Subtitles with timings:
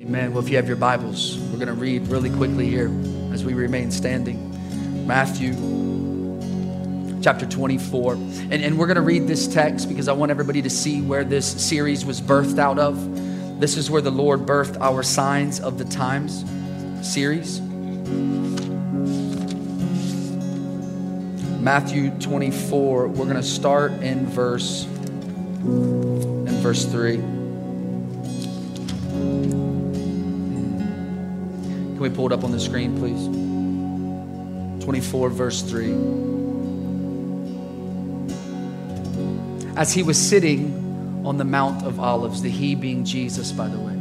[0.00, 0.32] Amen.
[0.32, 2.88] Well, if you have your Bibles, we're going to read really quickly here
[3.32, 5.08] as we remain standing.
[5.08, 5.54] Matthew
[7.20, 8.14] chapter 24.
[8.14, 11.24] And, and we're going to read this text because I want everybody to see where
[11.24, 13.58] this series was birthed out of.
[13.58, 16.44] This is where the Lord birthed our Signs of the Times
[17.02, 17.60] series.
[21.60, 23.08] Matthew 24.
[23.08, 27.37] We're going to start in verse in verse 3.
[31.98, 33.26] Can we pull it up on the screen, please?
[34.84, 35.86] 24, verse 3.
[39.76, 43.80] As he was sitting on the Mount of Olives, the he being Jesus, by the
[43.80, 43.98] way.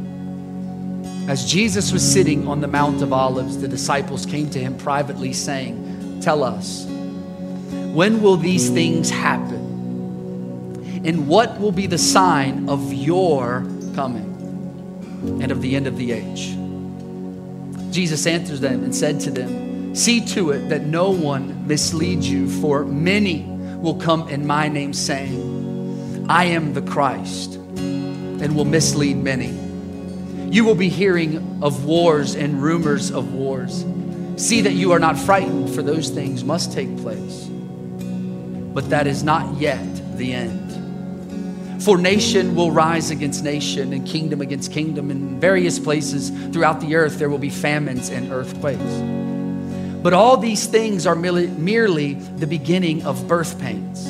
[1.27, 5.33] As Jesus was sitting on the Mount of Olives, the disciples came to him privately,
[5.33, 11.01] saying, Tell us, when will these things happen?
[11.03, 16.11] And what will be the sign of your coming and of the end of the
[16.11, 16.55] age?
[17.91, 22.49] Jesus answered them and said to them, See to it that no one misleads you,
[22.61, 23.43] for many
[23.77, 29.49] will come in my name, saying, I am the Christ, and will mislead many.
[30.51, 33.85] You will be hearing of wars and rumors of wars.
[34.37, 37.45] See that you are not frightened, for those things must take place.
[37.45, 40.66] But that is not yet the end.
[41.79, 45.11] For nation will rise against nation and kingdom against kingdom.
[45.11, 48.81] In various places throughout the earth, there will be famines and earthquakes.
[50.03, 54.05] But all these things are merely, the beginning of birth pains.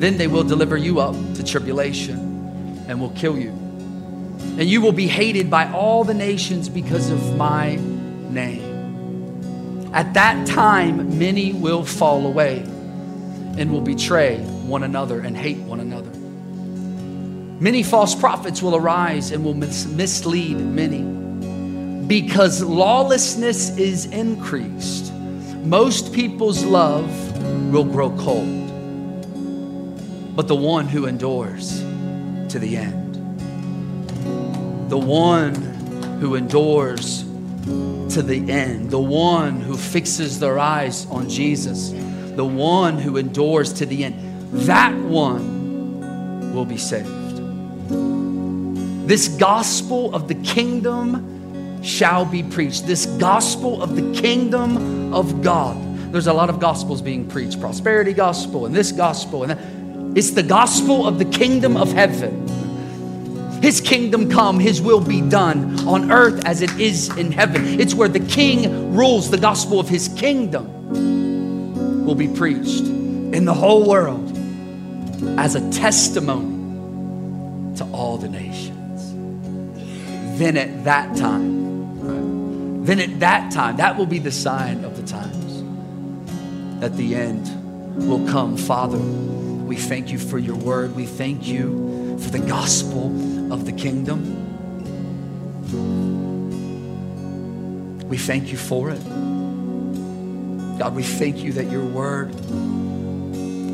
[0.00, 3.50] Then they will deliver you up to tribulation and will kill you.
[3.50, 9.90] And you will be hated by all the nations because of my name.
[9.92, 15.80] At that time, many will fall away and will betray one another and hate one
[15.80, 16.09] another.
[17.60, 21.02] Many false prophets will arise and will mis- mislead many.
[22.06, 25.12] Because lawlessness is increased,
[25.62, 27.06] most people's love
[27.70, 28.56] will grow cold.
[30.34, 31.80] But the one who endures
[32.48, 33.14] to the end,
[34.88, 35.54] the one
[36.18, 37.24] who endures
[38.14, 41.90] to the end, the one who fixes their eyes on Jesus,
[42.36, 44.14] the one who endures to the end,
[44.66, 47.19] that one will be saved.
[49.10, 52.86] This gospel of the kingdom shall be preached.
[52.86, 55.76] This gospel of the kingdom of God.
[56.12, 59.42] There's a lot of gospels being preached prosperity gospel and this gospel.
[59.42, 60.16] And that.
[60.16, 62.46] It's the gospel of the kingdom of heaven.
[63.60, 67.80] His kingdom come, His will be done on earth as it is in heaven.
[67.80, 69.28] It's where the King rules.
[69.28, 74.38] The gospel of His kingdom will be preached in the whole world
[75.36, 78.79] as a testimony to all the nations
[80.40, 85.06] then at that time, then at that time, that will be the sign of the
[85.06, 85.62] times
[86.80, 87.46] that the end
[88.08, 88.56] will come.
[88.56, 90.96] Father, we thank you for your word.
[90.96, 94.48] We thank you for the gospel of the kingdom.
[98.08, 99.02] We thank you for it.
[100.78, 102.34] God, we thank you that your word,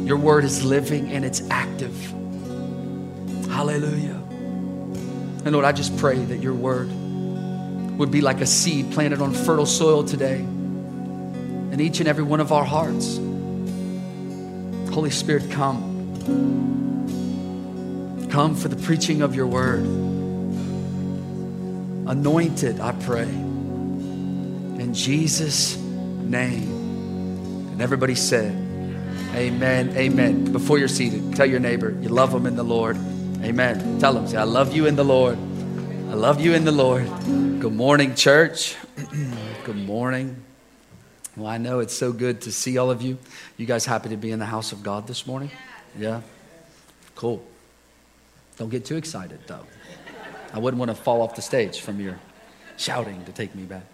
[0.07, 1.95] your word is living and it's active.
[3.49, 4.26] Hallelujah.
[5.47, 6.89] And Lord, I just pray that your word
[7.99, 12.41] would be like a seed planted on fertile soil today in each and every one
[12.41, 13.17] of our hearts.
[14.93, 15.95] Holy Spirit, come.
[18.29, 19.85] Come for the preaching of your word.
[22.09, 23.29] Anointed, I pray.
[23.29, 26.73] In Jesus' name.
[27.71, 28.51] And everybody said,
[29.33, 29.97] Amen.
[29.97, 30.51] Amen.
[30.51, 32.99] Before you're seated, tell your neighbor you love them in the Lord.
[33.43, 33.99] Amen.
[33.99, 35.37] Tell them, say, I love you in the Lord.
[35.37, 37.07] I love you in the Lord.
[37.61, 38.77] Good morning, church.
[39.65, 40.43] good morning.
[41.37, 43.19] Well, I know it's so good to see all of you.
[43.57, 45.51] You guys happy to be in the house of God this morning?
[45.99, 46.23] Yeah?
[47.15, 47.45] Cool.
[48.57, 49.67] Don't get too excited, though.
[50.53, 52.19] I wouldn't want to fall off the stage from your
[52.79, 53.85] shouting to take me back.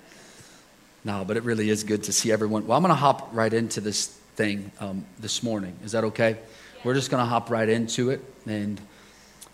[1.04, 2.66] No, but it really is good to see everyone.
[2.66, 5.76] Well, I'm going to hop right into this thing um, this morning.
[5.84, 6.38] Is that okay?
[6.84, 8.80] We're just going to hop right into it and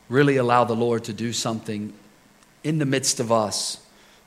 [0.09, 1.93] really allow the Lord to do something
[2.65, 3.85] in the midst of us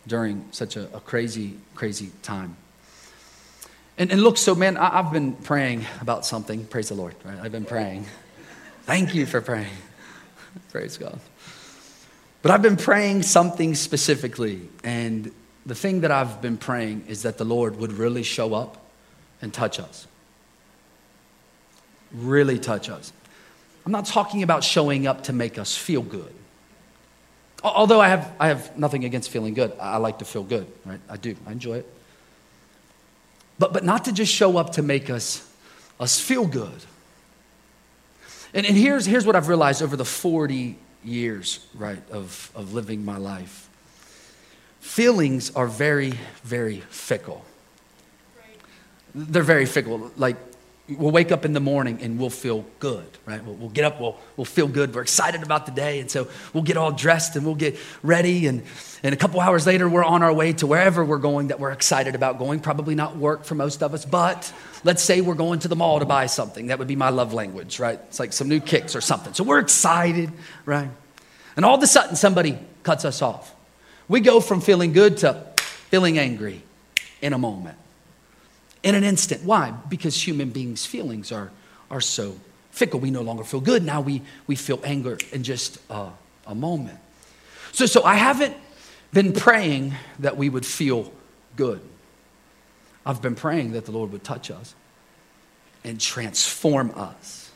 [0.07, 2.55] during such a, a crazy, crazy time.
[3.97, 6.65] And, and look, so man, I, have been praying about something.
[6.65, 7.15] Praise the Lord.
[7.23, 7.37] Right?
[7.39, 8.05] I've been praying.
[8.83, 9.71] Thank you for praying.
[10.71, 11.19] Praise God.
[12.41, 14.69] But I've been praying something specifically.
[14.83, 15.31] And
[15.65, 18.77] the thing that I've been praying is that the Lord would really show up
[19.41, 20.07] and touch us.
[22.11, 23.13] Really touch us.
[23.85, 26.33] I'm not talking about showing up to make us feel good.
[27.63, 29.73] Although I have, I have nothing against feeling good.
[29.79, 30.99] I like to feel good, right?
[31.09, 31.35] I do.
[31.45, 31.93] I enjoy it.
[33.59, 35.47] But, but not to just show up to make us,
[35.99, 36.83] us feel good.
[38.53, 43.05] And, and here's, here's what I've realized over the 40 years, right, of, of living
[43.05, 43.69] my life.
[44.79, 46.13] Feelings are very,
[46.43, 47.45] very fickle.
[49.13, 50.11] They're very fickle.
[50.17, 50.37] Like,
[50.97, 53.43] we'll wake up in the morning and we'll feel good, right?
[53.43, 54.93] We'll, we'll, get up, we'll, we'll feel good.
[54.93, 55.99] We're excited about the day.
[55.99, 58.47] And so we'll get all dressed and we'll get ready.
[58.47, 58.63] And,
[59.03, 61.71] and a couple hours later, we're on our way to wherever we're going that we're
[61.71, 62.59] excited about going.
[62.59, 64.51] Probably not work for most of us, but
[64.83, 66.67] let's say we're going to the mall to buy something.
[66.67, 67.99] That would be my love language, right?
[68.07, 69.33] It's like some new kicks or something.
[69.33, 70.31] So we're excited,
[70.65, 70.89] right?
[71.55, 73.53] And all of a sudden, somebody cuts us off.
[74.07, 75.45] We go from feeling good to
[75.89, 76.63] feeling angry
[77.21, 77.77] in a moment
[78.83, 79.43] in an instant.
[79.43, 79.71] Why?
[79.89, 81.51] Because human beings' feelings are,
[81.89, 82.35] are so
[82.71, 82.99] fickle.
[82.99, 83.83] We no longer feel good.
[83.83, 86.09] Now we, we feel anger in just a,
[86.47, 86.99] a moment.
[87.71, 88.55] So, so I haven't
[89.13, 91.11] been praying that we would feel
[91.55, 91.81] good.
[93.05, 94.75] I've been praying that the Lord would touch us
[95.83, 97.51] and transform us.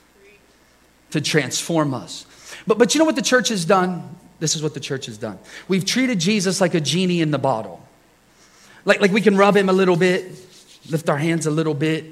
[1.11, 2.25] To transform us.
[2.67, 4.17] But, but you know what the church has done?
[4.39, 5.39] This is what the church has done.
[5.67, 7.81] We've treated Jesus like a genie in the bottle.
[8.83, 10.25] Like, like we can rub him a little bit,
[10.89, 12.05] lift our hands a little bit,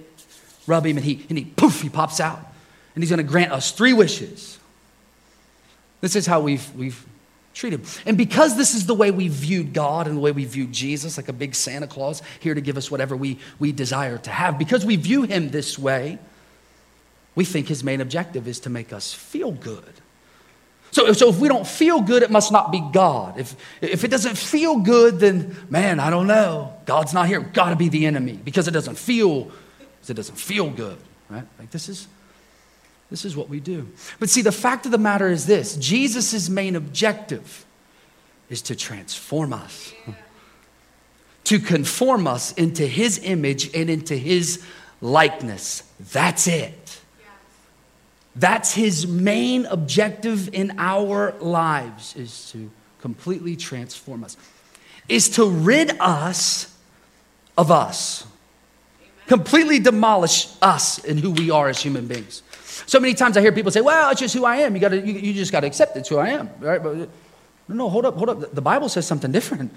[0.67, 2.39] rub him, and he, and he poof, he pops out.
[2.95, 4.59] And he's going to grant us three wishes.
[6.01, 7.05] This is how we've, we've
[7.53, 7.85] treated him.
[8.05, 11.17] And because this is the way we viewed God and the way we viewed Jesus,
[11.17, 14.57] like a big Santa Claus here to give us whatever we, we desire to have,
[14.57, 16.19] because we view him this way,
[17.35, 19.93] we think his main objective is to make us feel good.
[20.93, 23.39] So, so if we don't feel good, it must not be God.
[23.39, 26.71] If, if it doesn't feel good, then man, I don't know.
[26.85, 27.39] God's not here.
[27.39, 29.51] Got to be the enemy because it doesn't feel,
[30.07, 30.99] it doesn't feel good,
[31.29, 31.45] right?
[31.57, 32.07] Like this is,
[33.09, 33.89] this is what we do.
[34.19, 37.65] But see, the fact of the matter is this: Jesus' main objective
[38.51, 39.95] is to transform us,
[41.45, 44.63] to conform us into His image and into His
[45.01, 45.81] likeness.
[46.11, 46.82] That's it.
[48.35, 54.37] That's his main objective in our lives is to completely transform us.
[55.07, 56.75] Is to rid us
[57.57, 58.25] of us.
[59.27, 62.41] Completely demolish us and who we are as human beings.
[62.87, 64.73] So many times I hear people say, well, it's just who I am.
[64.73, 66.49] You, gotta, you, you just got to accept it's who I am.
[66.59, 66.81] Right?
[66.81, 67.09] But,
[67.67, 68.53] no, hold up, hold up.
[68.53, 69.73] The Bible says something different.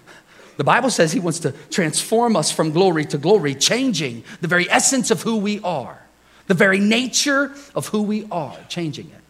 [0.56, 4.70] the Bible says he wants to transform us from glory to glory, changing the very
[4.70, 6.05] essence of who we are
[6.46, 9.22] the very nature of who we are, changing it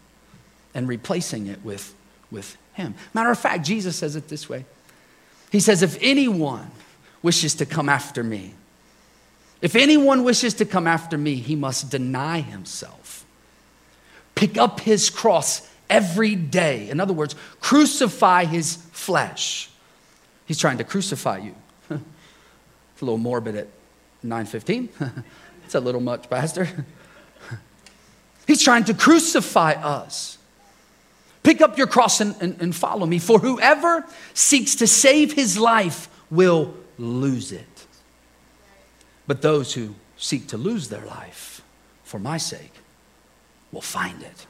[0.75, 1.95] and replacing it with,
[2.31, 2.95] with Him.
[3.15, 4.65] Matter of fact, Jesus says it this way
[5.51, 6.71] He says, If anyone
[7.23, 8.55] wishes to come after me,
[9.63, 13.25] if anyone wishes to come after me, he must deny himself,
[14.35, 16.91] pick up his cross every day.
[16.91, 19.71] In other words, crucify his flesh.
[20.45, 21.55] He's trying to crucify you.
[21.91, 23.69] it's a little morbid at
[24.25, 25.25] 9:15.
[25.65, 26.69] it's a little much, pastor.
[28.47, 30.39] He's trying to crucify us.
[31.43, 33.19] Pick up your cross and, and, and, follow me.
[33.19, 34.05] For whoever
[34.35, 37.87] seeks to save his life will lose it.
[39.27, 41.63] But those who seek to lose their life
[42.03, 42.73] for my sake
[43.71, 44.47] will find it.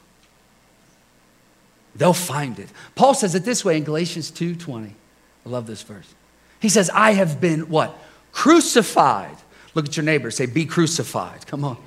[1.95, 2.69] They'll find it.
[2.95, 4.91] Paul says it this way in Galatians 2:20.
[5.45, 6.13] I love this verse.
[6.59, 7.97] He says, I have been what?
[8.31, 9.37] Crucified.
[9.75, 11.45] Look at your neighbor, say, be crucified.
[11.45, 11.77] Come on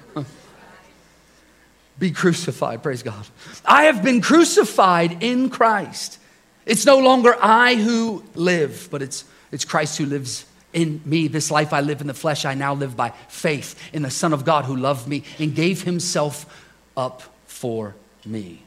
[2.00, 2.83] be crucified.
[2.83, 3.26] Praise God.
[3.64, 6.19] I have been crucified in Christ.
[6.66, 11.28] It's no longer I who live, but it's, it's Christ who lives in me.
[11.28, 14.33] This life I live in the flesh, I now live by faith in the Son
[14.33, 16.66] of God who loved me and gave himself
[16.97, 18.62] up for me.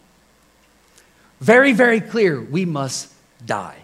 [1.42, 2.40] Very, very clear.
[2.40, 3.12] We must
[3.46, 3.78] die.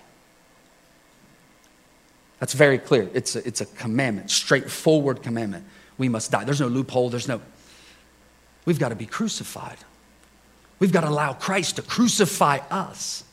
[2.40, 3.10] That's very clear.
[3.14, 5.66] It's a, it's a commandment, straightforward commandment.
[5.98, 6.44] We must die.
[6.46, 7.42] There's no loophole, there's no
[8.66, 9.78] We've got to be crucified.
[10.80, 13.24] We've got to allow Christ to crucify us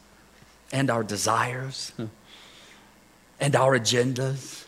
[0.72, 1.92] and our desires
[3.40, 4.64] and our agendas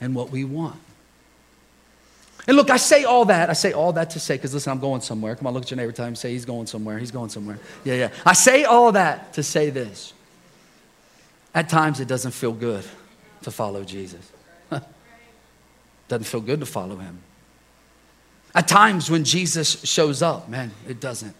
[0.00, 0.78] and what we want.
[2.46, 3.50] And look, I say all that.
[3.50, 5.36] I say all that to say, because listen, I'm going somewhere.
[5.36, 6.16] Come on, look at your neighbor time.
[6.16, 6.98] Say he's going somewhere.
[6.98, 7.58] He's going somewhere.
[7.84, 8.08] Yeah, yeah.
[8.26, 10.12] I say all that to say this.
[11.54, 12.84] At times, it doesn't feel good
[13.42, 14.32] to follow Jesus.
[16.08, 17.18] doesn't feel good to follow him.
[18.54, 21.34] At times when Jesus shows up, man, it doesn't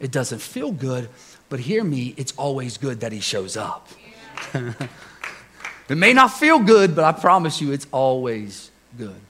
[0.00, 1.08] it doesn't feel good,
[1.48, 3.88] but hear me, it's always good that he shows up.
[4.54, 9.20] it may not feel good, but I promise you it's always good.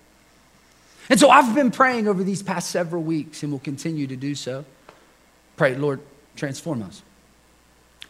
[1.11, 4.35] And so I've been praying over these past several weeks and will continue to do
[4.35, 4.65] so.
[5.57, 6.01] Pray, Lord,
[6.35, 7.03] transform us.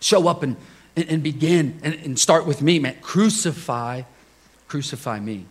[0.00, 0.56] show up and,
[0.96, 2.96] and, and begin and, and start with me, man.
[3.00, 4.02] Crucify,
[4.68, 5.46] crucify me.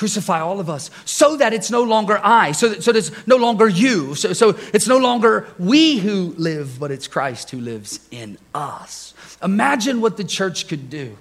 [0.00, 3.36] Crucify all of us so that it's no longer I, so that, so it's no
[3.36, 8.00] longer you, so, so it's no longer we who live, but it's Christ who lives
[8.10, 9.12] in us.
[9.42, 11.18] Imagine what the church could do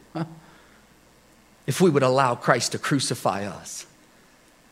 [1.67, 3.85] if we would allow Christ to crucify us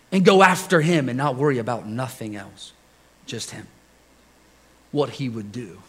[0.09, 2.71] and go after him and not worry about nothing else,
[3.25, 3.67] just him.
[4.93, 5.81] What he would do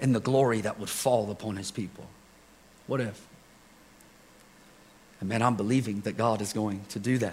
[0.00, 2.08] and the glory that would fall upon his people.
[2.88, 3.24] What if?
[5.24, 7.32] And man, I'm believing that God is going to do that.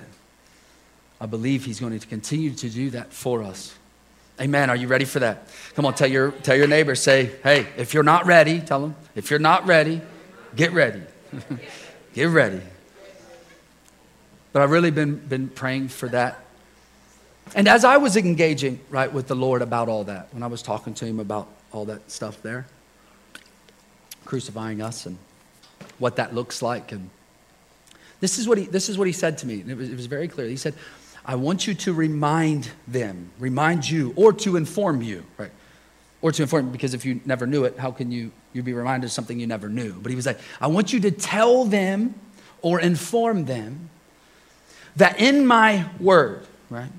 [1.20, 3.76] I believe He's going to continue to do that for us.
[4.40, 4.70] Amen.
[4.70, 5.50] Are you ready for that?
[5.76, 8.96] Come on, tell your, tell your neighbor, say, hey, if you're not ready, tell them,
[9.14, 10.00] if you're not ready,
[10.56, 11.02] get ready.
[12.14, 12.62] get ready.
[14.54, 16.46] But I've really been, been praying for that.
[17.56, 20.62] And as I was engaging, right, with the Lord about all that, when I was
[20.62, 22.68] talking to Him about all that stuff there,
[24.24, 25.18] crucifying us and
[26.00, 27.10] what that looks like, and
[28.22, 29.64] this is what he, this is what he said to me.
[29.68, 30.48] It was, it was very clear.
[30.48, 30.74] He said,
[31.26, 35.52] I want you to remind them, remind you, or to inform you, right?
[36.22, 39.06] Or to inform, because if you never knew it, how can you you be reminded
[39.06, 39.94] of something you never knew?
[39.94, 42.16] But he was like, I want you to tell them
[42.62, 43.90] or inform them
[44.96, 46.92] that in my word, right?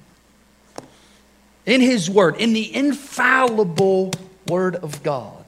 [1.67, 4.13] In his word, in the infallible
[4.49, 5.42] word of God,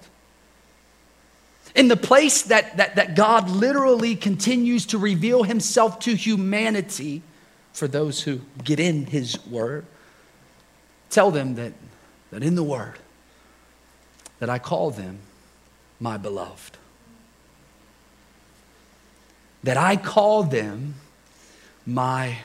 [1.75, 7.23] in the place that, that, that God literally continues to reveal himself to humanity
[7.73, 9.85] for those who get in his word,
[11.11, 11.73] tell them that,
[12.31, 12.99] that in the word,
[14.39, 15.19] that I call them
[15.99, 16.79] my beloved.
[19.65, 20.95] That I call them
[21.85, 22.39] my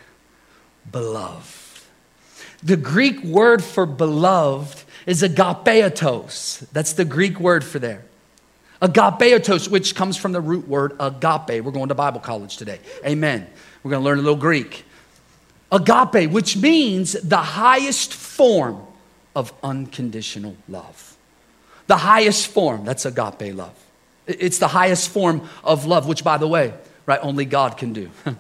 [0.92, 1.84] beloved.
[2.64, 6.68] The Greek word for beloved is agapeatos.
[6.72, 8.04] That's the Greek word for there.
[8.82, 11.64] Agapeotos, which comes from the root word agape.
[11.64, 12.80] We're going to Bible college today.
[13.06, 13.46] Amen.
[13.84, 14.86] We're going to learn a little Greek.
[15.72, 18.82] Agape, which means the highest form
[19.36, 21.18] of unconditional love.
[21.88, 23.76] The highest form, that's agape love.
[24.26, 26.74] It's the highest form of love, which, by the way,
[27.06, 28.10] right, only God can do.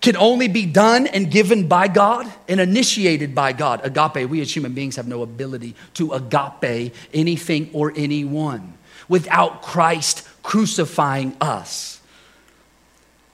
[0.00, 3.84] can only be done and given by God and initiated by God.
[3.84, 8.78] Agape, we as human beings have no ability to agape anything or anyone
[9.10, 12.00] without Christ crucifying us.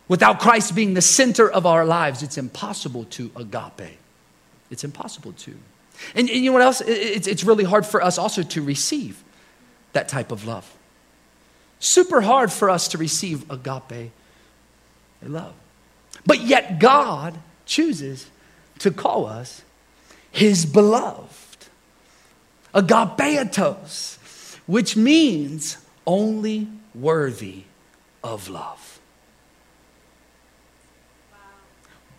[0.08, 3.98] Without Christ being the center of our lives, it's impossible to agape.
[4.70, 5.54] It's impossible to.
[6.14, 6.80] And, and you know what else?
[6.80, 9.22] It's, it's really hard for us also to receive
[9.92, 10.72] that type of love.
[11.78, 14.12] Super hard for us to receive agape
[15.22, 15.52] love.
[16.24, 18.30] But yet, God chooses
[18.78, 19.62] to call us
[20.30, 21.66] his beloved.
[22.74, 24.15] Agapeatos
[24.66, 27.64] which means only worthy
[28.22, 29.00] of love.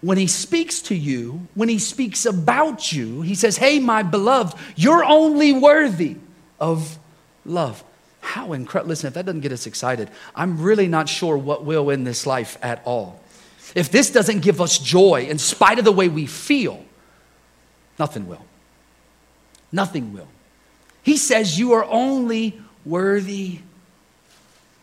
[0.02, 4.58] When he speaks to you, when he speaks about you, he says, Hey, my beloved,
[4.76, 6.18] you're only worthy
[6.60, 7.00] of
[7.46, 7.84] love.
[8.22, 8.90] How incredible.
[8.90, 12.28] Listen, if that doesn't get us excited, I'm really not sure what will in this
[12.28, 13.22] life at all.
[13.74, 16.86] If this doesn't give us joy in spite of the way we feel,
[17.98, 18.46] nothing will.
[19.72, 20.28] Nothing will.
[21.08, 23.60] He says you are only worthy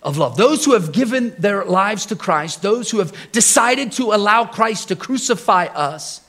[0.03, 0.39] of love.
[0.39, 4.89] Those who have given their lives to Christ, those who have decided to allow Christ
[4.89, 6.23] to crucify us,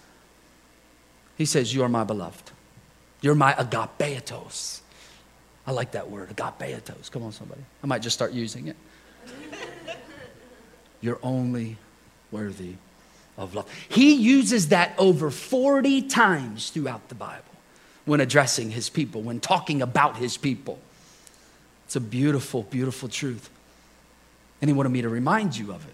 [1.37, 2.51] he says, You are my beloved.
[3.21, 4.81] You're my agapeatos.
[5.65, 7.09] I like that word, agapeatos.
[7.09, 7.61] Come on, somebody.
[7.81, 8.75] I might just start using it.
[10.99, 11.77] You're only
[12.31, 12.73] worthy
[13.37, 13.71] of love.
[13.87, 17.54] He uses that over 40 times throughout the Bible
[18.05, 20.79] when addressing his people, when talking about his people.
[21.85, 23.49] It's a beautiful, beautiful truth.
[24.61, 25.93] And he wanted me to remind you of it.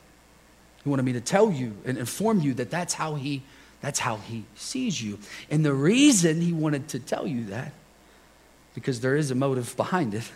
[0.84, 3.44] He wanted me to tell you and inform you that that's how he
[3.82, 5.18] that's how he sees you.
[5.50, 7.74] And the reason he wanted to tell you that
[8.76, 10.30] because there is a motive behind it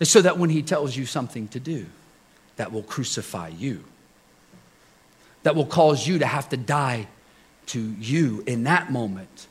[0.00, 1.86] is so that when he tells you something to do
[2.56, 3.84] that will crucify you
[5.44, 7.06] that will cause you to have to die
[7.66, 9.46] to you in that moment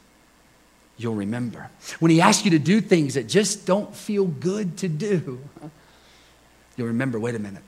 [0.98, 1.70] you'll remember.
[2.00, 5.39] When He asks you to do things that just don't feel good to do,
[6.75, 7.63] you'll remember wait a minute.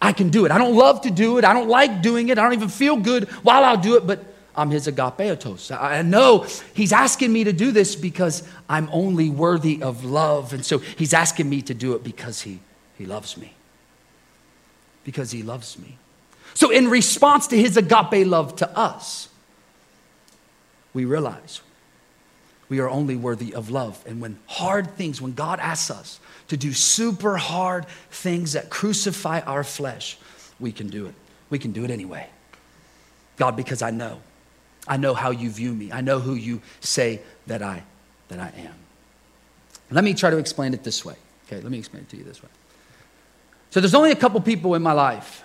[0.00, 0.50] I can do it.
[0.50, 1.44] I don't love to do it.
[1.44, 2.36] I don't like doing it.
[2.36, 4.24] I don't even feel good while I'll do it, but
[4.56, 5.74] I'm his agapeotos.
[5.74, 10.52] I know he's asking me to do this because I'm only worthy of love.
[10.52, 12.58] And so he's asking me to do it because he,
[12.98, 13.54] he loves me.
[15.04, 15.98] Because he loves me.
[16.54, 19.28] So, in response to his agape love to us,
[20.92, 21.62] we realize
[22.72, 24.02] we are only worthy of love.
[24.06, 29.40] And when hard things, when God asks us to do super hard things that crucify
[29.40, 30.16] our flesh,
[30.58, 31.14] we can do it.
[31.50, 32.30] We can do it anyway.
[33.36, 34.22] God, because I know.
[34.88, 35.92] I know how you view me.
[35.92, 37.82] I know who you say that I
[38.28, 38.74] that I am.
[39.90, 41.16] Let me try to explain it this way.
[41.46, 42.48] Okay, let me explain it to you this way.
[43.68, 45.44] So there's only a couple people in my life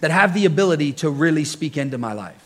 [0.00, 2.44] that have the ability to really speak into my life.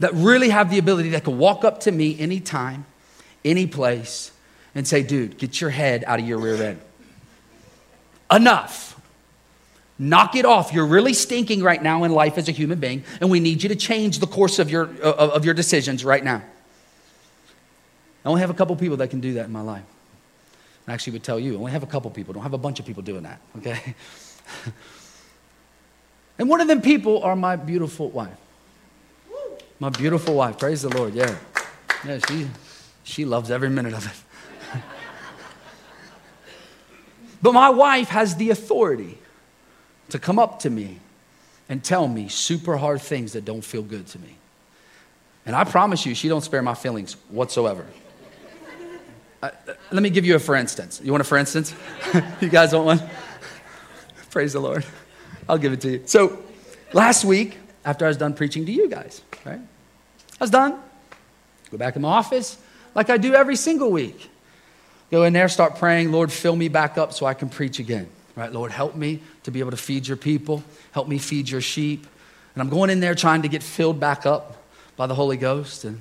[0.00, 2.84] That really have the ability that can walk up to me anytime,
[3.44, 4.30] any place,
[4.74, 6.80] and say, dude, get your head out of your rear end.
[8.30, 9.00] Enough.
[9.98, 10.72] Knock it off.
[10.72, 13.70] You're really stinking right now in life as a human being, and we need you
[13.70, 16.42] to change the course of your, of, of your decisions right now.
[18.24, 19.84] I only have a couple people that can do that in my life.
[20.86, 22.78] I actually would tell you, I only have a couple people, don't have a bunch
[22.78, 23.94] of people doing that, okay?
[26.38, 28.36] and one of them people are my beautiful wife.
[29.78, 31.36] My beautiful wife, praise the Lord, yeah.
[32.04, 32.48] Yeah, she,
[33.04, 34.80] she loves every minute of it.
[37.42, 39.18] but my wife has the authority
[40.10, 41.00] to come up to me
[41.68, 44.36] and tell me super hard things that don't feel good to me.
[45.44, 47.86] And I promise you, she don't spare my feelings whatsoever.
[49.42, 49.50] Uh,
[49.90, 51.00] let me give you a for instance.
[51.04, 51.74] You want a for instance?
[52.40, 53.02] you guys want one?
[54.30, 54.84] Praise the Lord.
[55.48, 56.02] I'll give it to you.
[56.06, 56.42] So,
[56.92, 59.60] last week, after I was done preaching to you guys, right?
[59.60, 60.78] I was done.
[61.70, 62.58] Go back in my office
[62.94, 64.28] like I do every single week.
[65.10, 68.08] Go in there, start praying, Lord, fill me back up so I can preach again.
[68.34, 68.52] Right?
[68.52, 70.62] Lord, help me to be able to feed your people.
[70.92, 72.06] Help me feed your sheep.
[72.54, 74.62] And I'm going in there trying to get filled back up
[74.96, 75.84] by the Holy Ghost.
[75.84, 76.00] And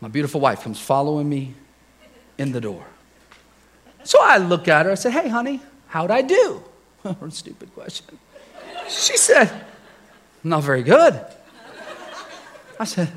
[0.00, 1.54] my beautiful wife comes following me
[2.36, 2.84] in the door.
[4.02, 4.92] So I look at her.
[4.92, 6.62] I said, Hey, honey, how'd I do?
[7.30, 8.18] Stupid question.
[8.88, 9.64] She said,
[10.44, 11.20] Not very good.
[12.78, 13.10] I said,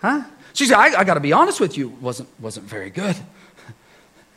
[0.00, 0.22] Huh?
[0.52, 3.16] She said, I, I got to be honest with you, wasn't, wasn't very good.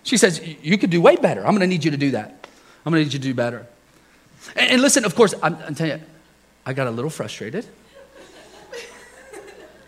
[0.04, 1.42] She says, You could do way better.
[1.42, 2.48] I'm going to need you to do that.
[2.86, 3.66] I'm going to need you to do better.
[4.56, 6.06] And, and listen, of course, I'm, I'm telling you,
[6.66, 7.66] I got a little frustrated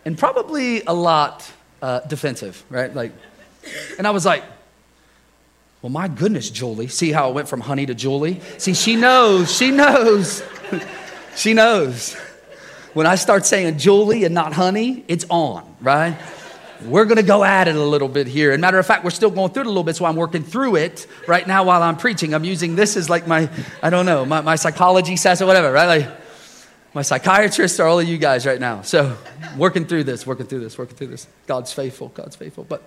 [0.06, 1.50] and probably a lot
[1.82, 2.94] uh, defensive, right?
[2.94, 3.12] Like,
[3.98, 4.44] and I was like,
[5.82, 6.88] well, my goodness, Julie.
[6.88, 8.42] See how it went from honey to Julie?
[8.58, 10.44] See, she knows, she knows,
[11.36, 12.18] she knows.
[13.00, 16.18] When I start saying Julie and not honey, it's on, right?
[16.84, 18.52] We're going to go at it a little bit here.
[18.52, 20.44] And matter of fact, we're still going through it a little bit, so I'm working
[20.44, 22.34] through it right now while I'm preaching.
[22.34, 23.50] I'm using this as like my,
[23.82, 25.86] I don't know, my, my psychology or whatever, right?
[25.86, 26.10] Like
[26.94, 28.82] my psychiatrists are all of you guys right now.
[28.82, 29.16] So
[29.56, 31.26] working through this, working through this, working through this.
[31.48, 32.66] God's faithful, God's faithful.
[32.66, 32.84] But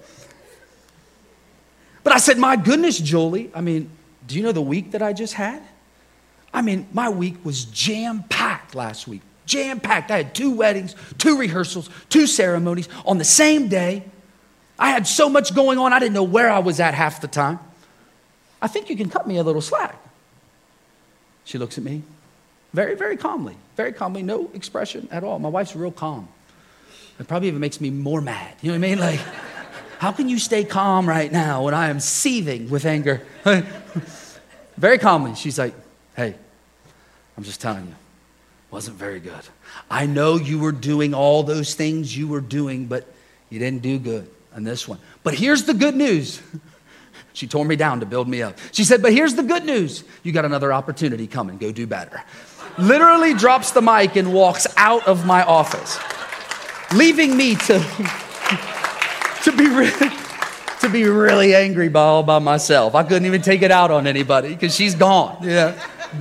[2.04, 3.88] but I said, My goodness, Julie, I mean,
[4.26, 5.62] do you know the week that I just had?
[6.52, 9.22] I mean, my week was jam packed last week.
[9.52, 10.10] Jam packed.
[10.10, 14.02] I had two weddings, two rehearsals, two ceremonies on the same day.
[14.78, 17.28] I had so much going on, I didn't know where I was at half the
[17.28, 17.60] time.
[18.62, 19.94] I think you can cut me a little slack.
[21.44, 22.02] She looks at me
[22.72, 25.38] very, very calmly, very calmly, no expression at all.
[25.38, 26.28] My wife's real calm.
[27.20, 28.54] It probably even makes me more mad.
[28.62, 28.98] You know what I mean?
[28.98, 29.20] Like,
[29.98, 33.20] how can you stay calm right now when I am seething with anger?
[34.78, 35.74] very calmly, she's like,
[36.16, 36.34] Hey,
[37.36, 37.94] I'm just telling you,
[38.72, 39.42] wasn't very good.
[39.90, 43.06] I know you were doing all those things you were doing, but
[43.50, 44.98] you didn't do good on this one.
[45.22, 46.42] But here's the good news.
[47.34, 48.58] She tore me down to build me up.
[48.72, 50.04] She said, But here's the good news.
[50.22, 51.56] You got another opportunity coming.
[51.56, 52.22] Go do better.
[52.76, 55.98] Literally drops the mic and walks out of my office,
[56.94, 57.78] leaving me to
[59.44, 60.10] to be really,
[60.80, 62.94] to be really angry by all by myself.
[62.94, 65.38] I couldn't even take it out on anybody because she's gone.
[65.42, 65.74] Yeah,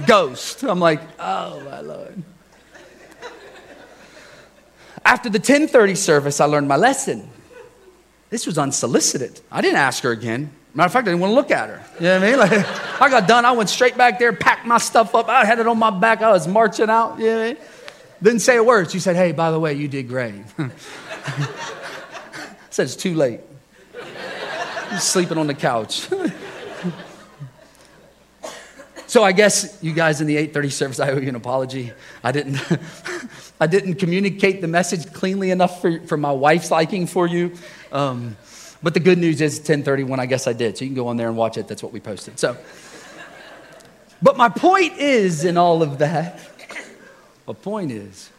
[0.07, 0.63] ghost.
[0.63, 2.23] I'm like, oh my lord.
[5.03, 7.29] After the 10:30 service, I learned my lesson.
[8.29, 9.41] This was unsolicited.
[9.51, 10.51] I didn't ask her again.
[10.73, 11.83] Matter of fact, I didn't want to look at her.
[11.99, 12.39] You know what I mean?
[12.39, 13.43] Like, I got done.
[13.43, 15.27] I went straight back there, packed my stuff up.
[15.27, 16.21] I had it on my back.
[16.21, 17.19] I was marching out.
[17.19, 17.57] You know what I mean?
[18.23, 18.89] Didn't say a word.
[18.89, 20.33] She said, Hey, by the way, you did great.
[20.57, 20.69] I
[22.69, 23.41] said it's too late.
[24.91, 26.07] He's sleeping on the couch.
[29.07, 31.91] so I guess you guys in the 8:30 service, I owe you an apology.
[32.23, 32.55] I didn't,
[33.62, 37.54] I didn't communicate the message cleanly enough for, for my wife's liking for you.
[37.91, 38.36] Um,
[38.82, 40.17] but the good news is 10:31.
[40.17, 40.80] I guess I did.
[40.80, 41.67] So you can go on there and watch it.
[41.67, 42.39] That's what we posted.
[42.39, 42.58] So,
[44.19, 46.39] but my point is in all of that.
[47.47, 48.32] My point is,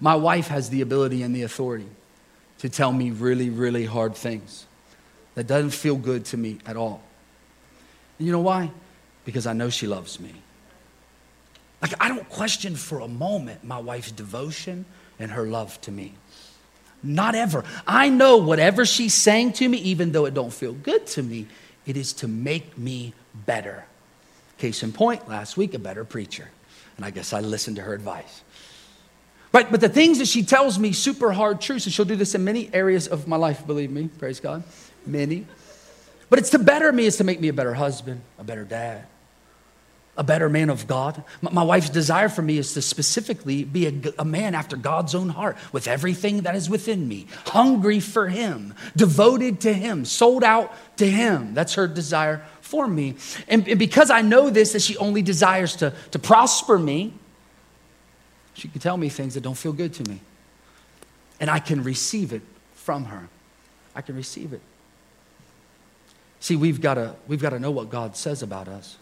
[0.00, 1.88] my wife has the ability and the authority
[2.60, 4.66] to tell me really, really hard things
[5.34, 7.02] that doesn't feel good to me at all.
[8.18, 8.70] And you know why?
[9.26, 10.34] Because I know she loves me.
[11.82, 14.84] Like, I don't question for a moment my wife's devotion
[15.18, 16.14] and her love to me.
[17.02, 17.64] Not ever.
[17.86, 21.46] I know whatever she's saying to me, even though it don't feel good to me,
[21.86, 23.14] it is to make me
[23.46, 23.84] better.
[24.58, 26.50] Case in point, last week, a better preacher.
[26.96, 28.42] And I guess I listened to her advice.
[29.52, 32.34] Right, but the things that she tells me, super hard truths, and she'll do this
[32.34, 34.62] in many areas of my life, believe me, praise God,
[35.06, 35.46] many.
[36.28, 39.06] But it's to better me, it's to make me a better husband, a better dad,
[40.20, 41.24] a better man of God.
[41.40, 45.30] My wife's desire for me is to specifically be a, a, man after God's own
[45.30, 50.74] heart, with everything that is within me, hungry for Him, devoted to Him, sold out
[50.98, 51.54] to Him.
[51.54, 53.14] That's her desire for me.
[53.48, 57.14] And, and because I know this, that she only desires to, to prosper me,
[58.52, 60.20] she can tell me things that don't feel good to me.
[61.40, 62.42] And I can receive it
[62.74, 63.30] from her.
[63.96, 64.60] I can receive it.
[66.40, 68.98] See, we've got to we've got to know what God says about us,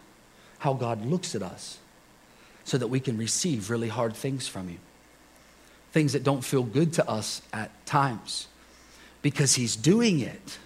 [0.58, 1.78] how God looks at us,
[2.64, 4.80] so that we can receive really hard things from Him.
[5.92, 8.46] Things that don't feel good to us at times.
[9.22, 10.58] Because He's doing it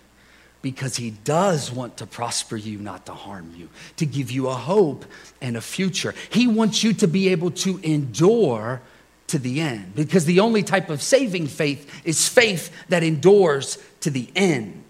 [0.62, 4.54] because he does want to prosper you, not to harm you, to give you a
[4.54, 5.04] hope
[5.40, 6.14] and a future.
[6.30, 8.80] He wants you to be able to endure
[9.26, 14.10] to the end because the only type of saving faith is faith that endures to
[14.10, 14.84] the end.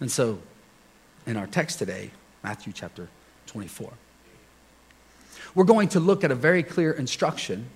[0.00, 0.38] And so,
[1.26, 2.10] in our text today,
[2.42, 3.08] Matthew chapter
[3.46, 3.92] 24,
[5.54, 7.66] we're going to look at a very clear instruction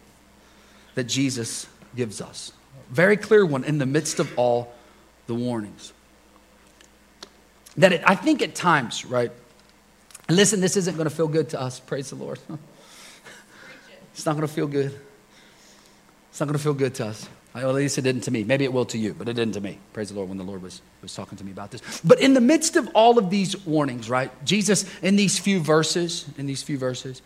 [0.95, 2.53] that Jesus gives us.
[2.91, 4.73] Very clear one in the midst of all
[5.27, 5.93] the warnings.
[7.77, 9.33] That it, I think at times, right?
[10.29, 11.81] And listen, this isn't going to feel good to us.
[11.81, 12.39] Praise the Lord.
[14.13, 14.99] it's not going to feel good.
[16.31, 17.29] It's not going to feel good to us.
[17.55, 18.43] Well, at least it didn't to me.
[18.43, 19.79] Maybe it will to you, but it didn't to me.
[19.93, 22.01] Praise the Lord when the Lord was, was talking to me about this.
[22.03, 24.33] But in the midst of all of these warnings, right?
[24.45, 27.23] Jesus, in these few verses, in these few verses,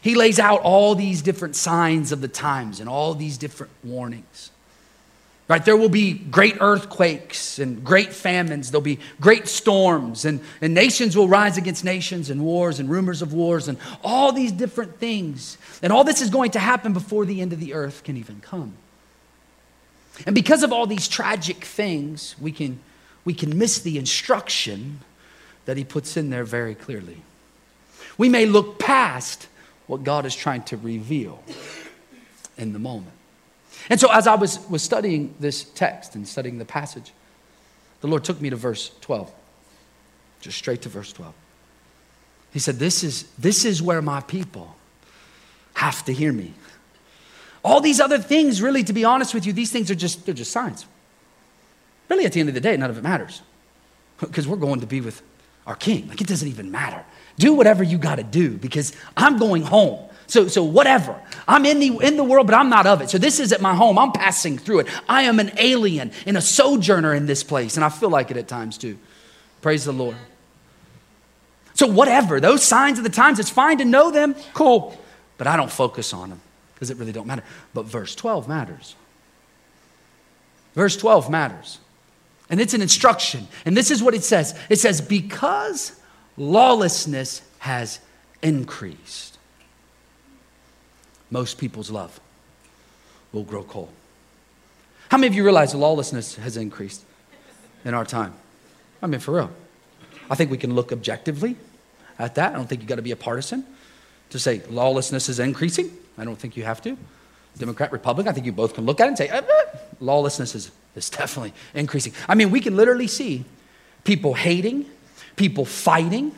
[0.00, 4.50] he lays out all these different signs of the times and all these different warnings.
[5.46, 5.64] Right?
[5.64, 8.70] There will be great earthquakes and great famines.
[8.70, 13.22] There'll be great storms, and, and nations will rise against nations, and wars and rumors
[13.22, 15.56] of wars, and all these different things.
[15.82, 18.40] And all this is going to happen before the end of the earth can even
[18.40, 18.74] come.
[20.26, 22.80] And because of all these tragic things, we can,
[23.24, 25.00] we can miss the instruction
[25.64, 27.22] that he puts in there very clearly.
[28.16, 29.48] We may look past
[29.86, 31.42] what God is trying to reveal
[32.56, 33.12] in the moment.
[33.88, 37.12] And so, as I was, was studying this text and studying the passage,
[38.00, 39.32] the Lord took me to verse 12,
[40.40, 41.32] just straight to verse 12.
[42.52, 44.76] He said, This is, this is where my people
[45.74, 46.54] have to hear me.
[47.68, 50.34] All these other things, really, to be honest with you, these things are just, they're
[50.34, 50.86] just signs.
[52.08, 53.42] Really, at the end of the day, none of it matters
[54.20, 55.20] because we're going to be with
[55.66, 56.08] our king.
[56.08, 57.04] Like, it doesn't even matter.
[57.36, 60.02] Do whatever you got to do because I'm going home.
[60.28, 61.14] So, so whatever.
[61.46, 63.10] I'm in the, in the world, but I'm not of it.
[63.10, 63.98] So this is at my home.
[63.98, 64.88] I'm passing through it.
[65.06, 67.76] I am an alien and a sojourner in this place.
[67.76, 68.98] And I feel like it at times too.
[69.60, 70.16] Praise the Lord.
[71.74, 74.98] So, whatever, those signs of the times, it's fine to know them, cool.
[75.36, 76.40] But I don't focus on them
[76.78, 77.42] because it really don't matter.
[77.74, 78.94] But verse 12 matters.
[80.76, 81.80] Verse 12 matters.
[82.48, 83.48] And it's an instruction.
[83.64, 85.98] And this is what it says it says, because
[86.36, 87.98] lawlessness has
[88.42, 89.38] increased
[91.30, 92.20] most people's love
[93.32, 93.90] will grow cold.
[95.10, 97.04] How many of you realize lawlessness has increased
[97.84, 98.34] in our time?
[99.02, 99.50] I mean, for real.
[100.30, 101.56] I think we can look objectively
[102.20, 102.52] at that.
[102.52, 103.66] I don't think you got to be a partisan
[104.30, 105.90] to say lawlessness is increasing.
[106.16, 106.96] I don't think you have to.
[107.58, 110.54] Democrat, Republican, I think you both can look at it and say uh, uh, lawlessness
[110.54, 112.12] is, is definitely increasing.
[112.28, 113.44] I mean, we can literally see
[114.04, 114.86] people hating,
[115.36, 116.32] people fighting,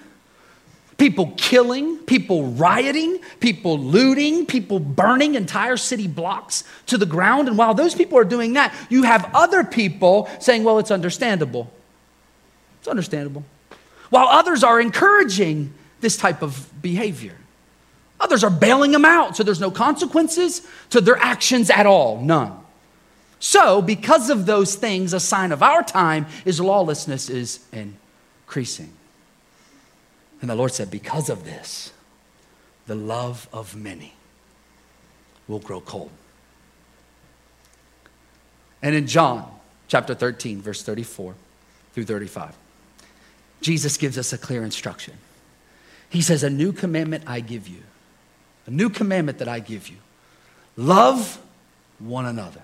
[0.96, 7.48] people killing, people rioting, people looting, people burning entire city blocks to the ground.
[7.48, 11.70] And while those people are doing that, you have other people saying, well, it's understandable.
[12.78, 13.44] It's understandable.
[14.10, 17.34] While others are encouraging this type of behavior.
[18.20, 22.56] Others are bailing them out, so there's no consequences to their actions at all, none.
[23.38, 28.92] So, because of those things, a sign of our time is lawlessness is increasing.
[30.42, 31.92] And the Lord said, Because of this,
[32.86, 34.14] the love of many
[35.48, 36.10] will grow cold.
[38.82, 39.50] And in John
[39.88, 41.34] chapter 13, verse 34
[41.94, 42.54] through 35,
[43.62, 45.14] Jesus gives us a clear instruction.
[46.10, 47.82] He says, A new commandment I give you,
[48.70, 49.96] a new commandment that I give you
[50.76, 51.38] love
[51.98, 52.62] one another.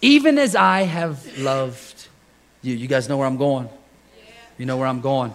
[0.00, 2.08] Even as I have loved
[2.62, 2.74] you.
[2.74, 3.68] You guys know where I'm going?
[4.58, 5.34] You know where I'm going.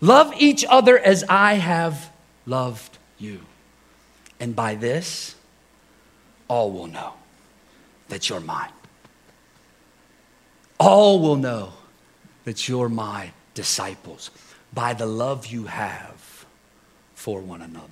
[0.00, 2.10] Love each other as I have
[2.46, 3.40] loved you.
[4.40, 5.34] And by this,
[6.48, 7.12] all will know
[8.08, 8.72] that you're mine.
[10.78, 11.74] All will know
[12.44, 14.30] that you're my disciples
[14.72, 16.46] by the love you have
[17.14, 17.86] for one another.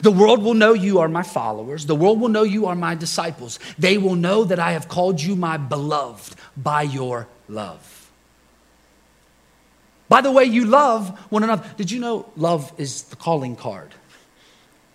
[0.00, 1.86] The world will know you are my followers.
[1.86, 3.58] The world will know you are my disciples.
[3.78, 8.10] They will know that I have called you my beloved by your love.
[10.08, 11.68] By the way, you love one another.
[11.76, 13.94] Did you know love is the calling card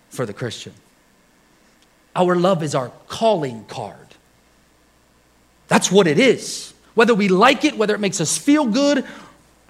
[0.08, 0.72] for the Christian?
[2.14, 3.96] Our love is our calling card.
[5.68, 6.74] That's what it is.
[6.94, 9.04] Whether we like it, whether it makes us feel good,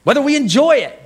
[0.04, 0.99] whether we enjoy it.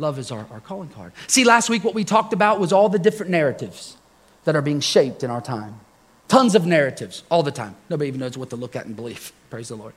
[0.00, 1.12] Love is our, our calling card.
[1.26, 3.96] See, last week what we talked about was all the different narratives
[4.44, 5.78] that are being shaped in our time.
[6.26, 7.76] Tons of narratives all the time.
[7.90, 9.32] Nobody even knows what to look at and believe.
[9.50, 9.92] Praise the Lord.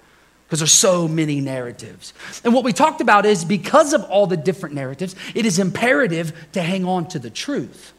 [0.46, 2.13] Because there's so many narratives.
[2.44, 6.34] And what we talked about is because of all the different narratives, it is imperative
[6.52, 7.94] to hang on to the truth,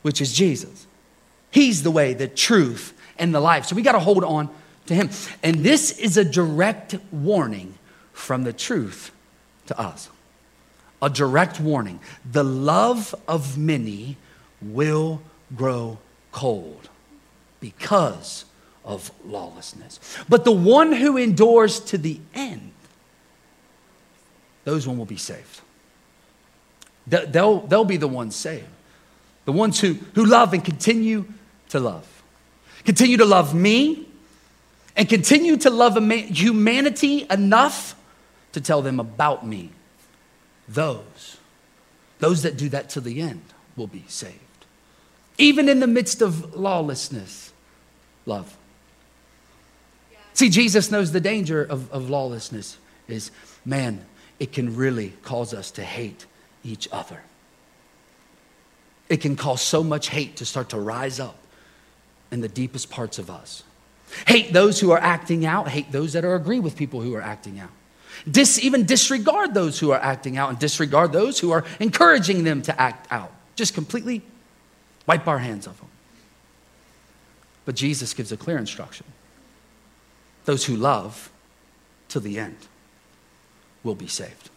[0.00, 0.86] which is Jesus.
[1.50, 3.66] He's the way, the truth, and the life.
[3.66, 4.48] So we got to hold on
[4.86, 5.10] to him.
[5.42, 7.74] And this is a direct warning
[8.12, 9.12] from the truth
[9.66, 10.08] to us.
[11.00, 12.00] A direct warning.
[12.30, 14.16] The love of many
[14.60, 15.22] will
[15.54, 15.98] grow
[16.32, 16.88] cold
[17.60, 18.44] because
[18.84, 20.00] of lawlessness.
[20.28, 22.72] But the one who endures to the end,
[24.64, 25.60] those one will be saved.
[27.06, 28.66] They'll, they'll be the ones saved.
[29.44, 31.26] The ones who, who love and continue
[31.70, 32.06] to love.
[32.84, 34.06] Continue to love me
[34.96, 37.94] and continue to love humanity enough
[38.52, 39.70] to tell them about me.
[40.68, 41.38] Those,
[42.18, 43.42] those that do that to the end
[43.76, 44.34] will be saved.
[45.38, 47.52] Even in the midst of lawlessness,
[48.26, 48.56] love.
[50.34, 53.30] See, Jesus knows the danger of, of lawlessness is,
[53.64, 54.04] man,
[54.38, 56.26] it can really cause us to hate
[56.64, 57.22] each other.
[59.08, 61.36] It can cause so much hate to start to rise up
[62.30, 63.62] in the deepest parts of us.
[64.26, 67.22] Hate those who are acting out, hate those that are agree with people who are
[67.22, 67.70] acting out.
[68.30, 72.62] Dis, even disregard those who are acting out and disregard those who are encouraging them
[72.62, 73.32] to act out.
[73.56, 74.22] Just completely
[75.06, 75.88] wipe our hands of them.
[77.64, 79.06] But Jesus gives a clear instruction
[80.44, 81.30] those who love
[82.08, 82.56] to the end
[83.84, 84.48] will be saved.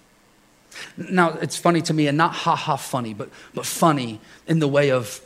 [0.95, 4.69] Now, it's funny to me, and not ha ha funny, but, but funny in the
[4.69, 5.19] way of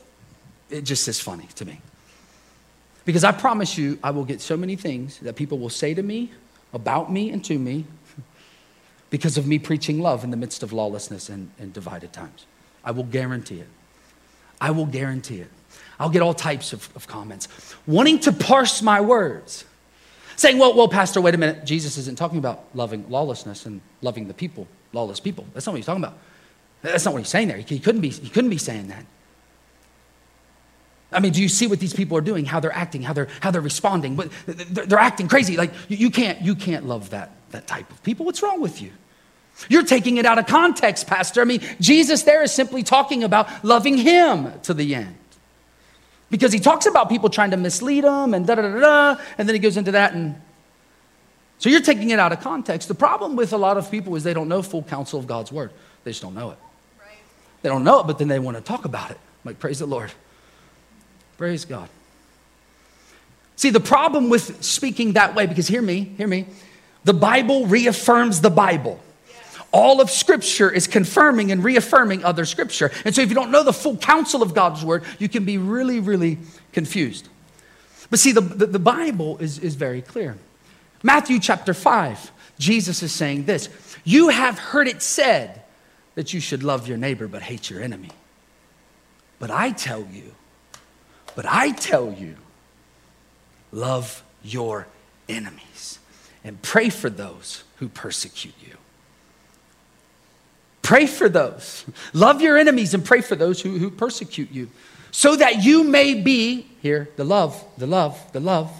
[0.72, 1.80] it just is funny to me.
[3.06, 6.02] Because I promise you, I will get so many things that people will say to
[6.02, 6.32] me,
[6.74, 7.86] about me, and to me
[9.16, 12.46] because of me preaching love in the midst of lawlessness and, and divided times.
[12.84, 13.70] I will guarantee it.
[14.60, 15.48] I will guarantee it.
[15.98, 17.48] I'll get all types of, of comments
[17.88, 19.64] wanting to parse my words,
[20.36, 21.64] saying, well, well, Pastor, wait a minute.
[21.64, 25.46] Jesus isn't talking about loving lawlessness and loving the people, lawless people.
[25.54, 26.18] That's not what he's talking about.
[26.82, 27.56] That's not what he's saying there.
[27.56, 29.06] He, he couldn't, be, he couldn't be saying that.
[31.14, 32.44] I mean, do you see what these people are doing?
[32.44, 34.18] How they're acting, how they're, how they're responding?
[34.18, 35.56] But they're, they're acting crazy.
[35.56, 38.26] Like you can't, you can't love that, that type of people.
[38.26, 38.92] What's wrong with you?
[39.70, 41.42] You're taking it out of context, Pastor.
[41.42, 45.16] I mean, Jesus there is simply talking about loving Him to the end.
[46.30, 49.48] Because he talks about people trying to mislead him and da da da da, and
[49.48, 50.14] then he goes into that.
[50.14, 50.36] And
[51.60, 52.88] so you're taking it out of context.
[52.88, 55.52] The problem with a lot of people is they don't know full counsel of God's
[55.52, 55.72] word,
[56.04, 56.58] they just don't know it.
[57.00, 57.18] Right.
[57.62, 59.18] They don't know it, but then they want to talk about it.
[59.18, 60.12] I'm like, praise the Lord.
[61.38, 61.90] Praise God.
[63.56, 66.48] See, the problem with speaking that way, because hear me, hear me,
[67.04, 69.00] the Bible reaffirms the Bible.
[69.76, 72.92] All of Scripture is confirming and reaffirming other Scripture.
[73.04, 75.58] And so, if you don't know the full counsel of God's Word, you can be
[75.58, 76.38] really, really
[76.72, 77.28] confused.
[78.10, 80.38] But see, the, the, the Bible is, is very clear.
[81.04, 83.68] Matthew chapter 5, Jesus is saying this
[84.06, 85.62] You have heard it said
[86.14, 88.12] that you should love your neighbor but hate your enemy.
[89.40, 90.36] But I tell you,
[91.36, 92.38] but I tell you,
[93.74, 94.88] love your
[95.28, 96.00] enemies
[96.46, 98.78] and pray for those who persecute you.
[100.86, 101.84] Pray for those.
[102.14, 104.70] Love your enemies and pray for those who, who persecute you.
[105.10, 108.72] So that you may be, here, the love, the love, the love,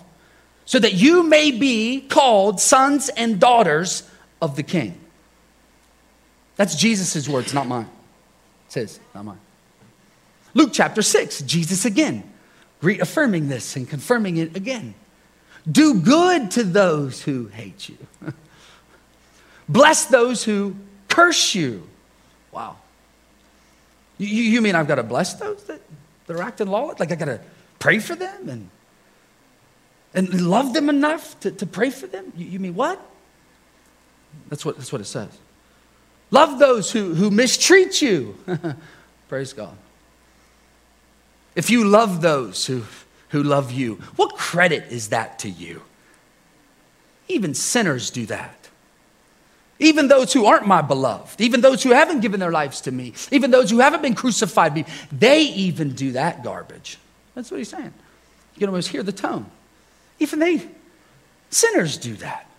[0.66, 4.08] so that you may be called sons and daughters
[4.40, 5.00] of the King.
[6.58, 7.90] That's Jesus' words, not mine.
[8.68, 9.40] It's his, not mine.
[10.54, 12.24] Luke chapter 6, Jesus again
[12.84, 14.94] reaffirming this and confirming it again.
[15.70, 17.98] Do good to those who hate you.
[19.68, 20.76] Bless those who
[21.08, 21.90] curse you.
[22.56, 22.78] Wow.
[24.18, 25.82] You, you mean I've got to bless those that,
[26.26, 27.02] that are acting lawless?
[27.02, 27.42] Like I got to
[27.80, 28.70] pray for them and,
[30.14, 32.32] and love them enough to, to pray for them?
[32.38, 32.98] You, you mean what?
[34.48, 35.38] That's what, that's what it says.
[36.32, 38.38] Love those who, who mistreat you.
[39.28, 39.76] Praise God.
[41.56, 42.84] if you love those who,
[43.30, 45.82] who love you, what credit is that to you?
[47.28, 48.65] Even sinners do that.
[49.78, 53.14] Even those who aren't my beloved, even those who haven't given their lives to me,
[53.32, 56.98] even those who haven't been crucified me, they even do that garbage.
[57.34, 57.94] That's what he's saying.
[58.56, 59.46] You can almost hear the tone.
[60.20, 60.66] Even they,
[61.50, 62.50] sinners do that.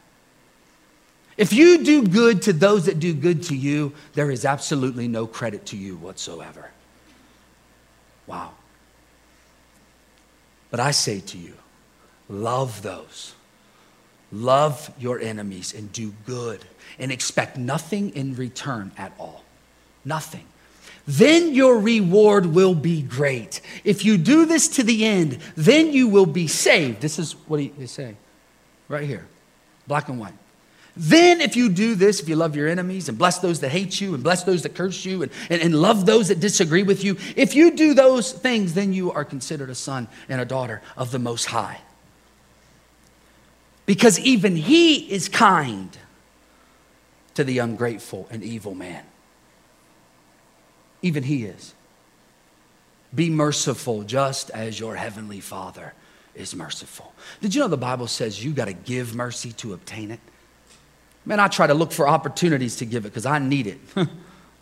[1.39, 5.27] If you do good to those that do good to you, there is absolutely no
[5.27, 6.71] credit to you whatsoever.
[8.27, 8.53] Wow.
[10.71, 11.55] But I say to you,
[12.29, 13.36] love those.
[14.33, 16.65] Love your enemies and do good
[16.99, 19.45] and expect nothing in return at all.
[20.05, 20.45] Nothing.
[21.07, 23.61] Then your reward will be great.
[23.85, 27.01] If you do this to the end, then you will be saved.
[27.01, 28.17] This is what he is saying
[28.89, 29.27] right here,
[29.87, 30.35] black and white.
[30.99, 34.01] Then, if you do this, if you love your enemies and bless those that hate
[34.01, 37.05] you and bless those that curse you and, and, and, love those that disagree with
[37.05, 40.81] you, if you do those things, then you are considered a son and a daughter
[40.97, 41.81] of the Most High.
[43.87, 45.97] Because even He is kind
[47.35, 49.05] to the ungrateful and evil man.
[51.03, 51.75] Even He is.
[53.15, 55.95] Be merciful just as your heavenly Father
[56.35, 57.15] is merciful.
[57.41, 60.21] Did you know the Bible says you got to give mercy to obtain it?
[61.25, 63.79] Man, I try to look for opportunities to give it because I need it.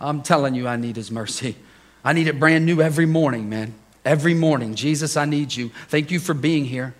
[0.00, 1.56] I'm telling you, I need His mercy.
[2.04, 3.74] I need it brand new every morning, man.
[4.04, 4.74] Every morning.
[4.74, 5.70] Jesus, I need you.
[5.88, 6.94] Thank you for being here.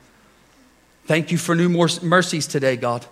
[1.07, 3.07] Thank you for new mercies today, God.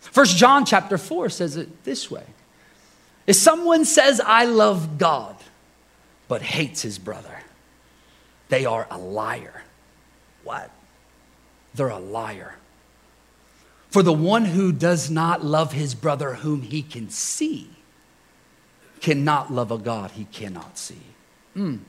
[0.00, 2.24] First John chapter 4 says it this way.
[3.26, 5.36] If someone says, I love God,
[6.28, 7.42] but hates his brother,
[8.48, 9.64] they are a liar.
[10.44, 10.70] What?
[11.74, 12.56] They're a liar.
[13.90, 17.70] For the one who does not love his brother whom he can see
[19.00, 21.00] cannot love a God he cannot see.
[21.56, 21.80] Mm.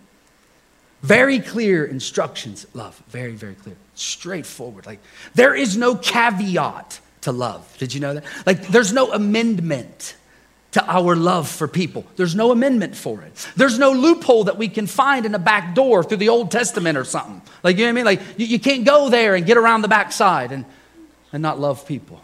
[1.02, 3.02] Very clear instructions, love.
[3.08, 3.76] Very, very clear.
[3.96, 4.86] Straightforward.
[4.86, 5.00] Like,
[5.34, 7.76] there is no caveat to love.
[7.78, 8.26] Did you know that?
[8.46, 10.16] Like, there's no amendment
[10.72, 12.06] to our love for people.
[12.16, 13.48] There's no amendment for it.
[13.56, 16.98] There's no loophole that we can find in a back door through the Old Testament
[16.98, 17.42] or something.
[17.64, 18.20] Like, you know what I mean?
[18.20, 20.66] Like, you, you can't go there and get around the backside and
[21.32, 22.22] and not love people,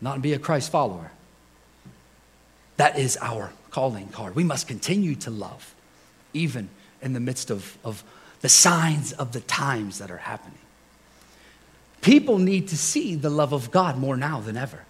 [0.00, 1.10] not be a Christ follower.
[2.76, 4.36] That is our calling card.
[4.36, 5.74] We must continue to love,
[6.32, 6.68] even
[7.02, 8.04] in the midst of, of
[8.40, 10.58] the signs of the times that are happening.
[12.00, 14.84] People need to see the love of God more now than ever.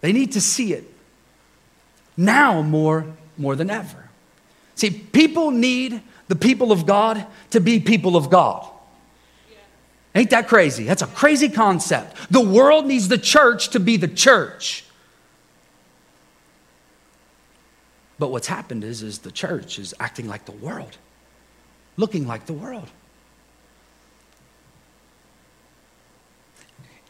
[0.00, 0.84] They need to see it
[2.16, 3.06] now more,
[3.38, 4.08] more than ever.
[4.74, 8.68] See, people need the people of God to be people of God.
[10.14, 10.84] Ain't that crazy?
[10.84, 12.30] That's a crazy concept.
[12.30, 14.83] The world needs the church to be the church.
[18.18, 20.96] But what's happened is, is the church is acting like the world,
[21.96, 22.88] looking like the world.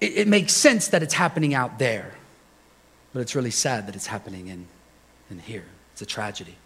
[0.00, 2.14] It, it makes sense that it's happening out there,
[3.12, 4.66] but it's really sad that it's happening in,
[5.30, 5.66] in here.
[5.92, 6.56] It's a tragedy.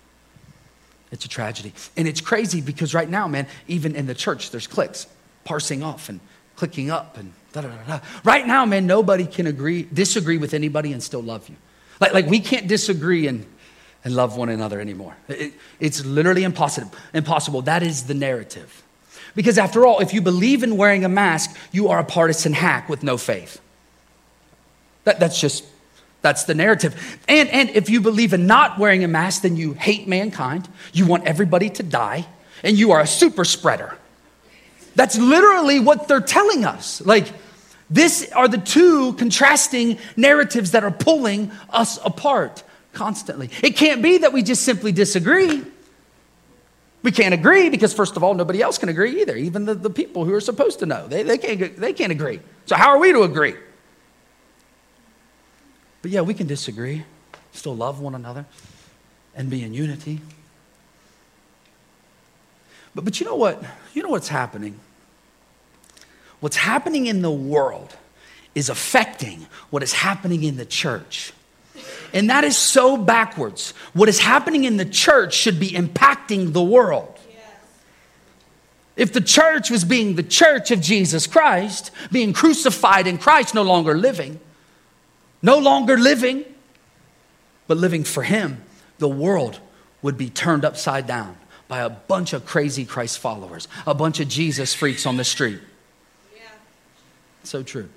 [1.10, 1.72] It's a tragedy.
[1.96, 5.06] And it's crazy because right now, man, even in the church, there's cliques
[5.44, 6.20] parsing off and
[6.56, 8.00] clicking up and da da da.
[8.24, 11.56] Right now, man, nobody can agree, disagree with anybody and still love you.
[12.00, 13.46] Like, like we can't disagree and,
[14.04, 15.16] and love one another anymore.
[15.28, 16.92] It, it's literally impossible.
[17.12, 17.62] Impossible.
[17.62, 18.82] That is the narrative.
[19.34, 22.88] Because after all, if you believe in wearing a mask, you are a partisan hack
[22.88, 23.60] with no faith.
[25.04, 25.64] That, that's just
[26.20, 27.18] that's the narrative.
[27.28, 31.06] And, and if you believe in not wearing a mask, then you hate mankind, you
[31.06, 32.26] want everybody to die,
[32.64, 33.96] and you are a super spreader.
[34.96, 37.00] That's literally what they're telling us.
[37.00, 37.28] Like,
[37.88, 43.50] this are the two contrasting narratives that are pulling us apart constantly.
[43.62, 45.62] It can't be that we just simply disagree.
[47.02, 49.36] We can't agree because, first of all, nobody else can agree either.
[49.36, 52.40] Even the, the people who are supposed to know, they, they, can't, they can't agree.
[52.66, 53.54] So, how are we to agree?
[56.02, 57.04] But yeah, we can disagree,
[57.52, 58.46] still love one another,
[59.34, 60.20] and be in unity.
[62.94, 63.62] But, but you know what?
[63.94, 64.78] You know what's happening?
[66.40, 67.96] What's happening in the world
[68.54, 71.32] is affecting what is happening in the church.
[72.12, 73.72] And that is so backwards.
[73.92, 77.18] What is happening in the church should be impacting the world.
[78.96, 83.62] If the church was being the church of Jesus Christ, being crucified in Christ, no
[83.62, 84.40] longer living,
[85.40, 86.44] no longer living,
[87.68, 88.64] but living for Him,
[88.98, 89.60] the world
[90.02, 91.36] would be turned upside down
[91.68, 95.60] by a bunch of crazy Christ followers, a bunch of Jesus freaks on the street.
[96.34, 96.42] Yeah.
[97.44, 97.88] So true.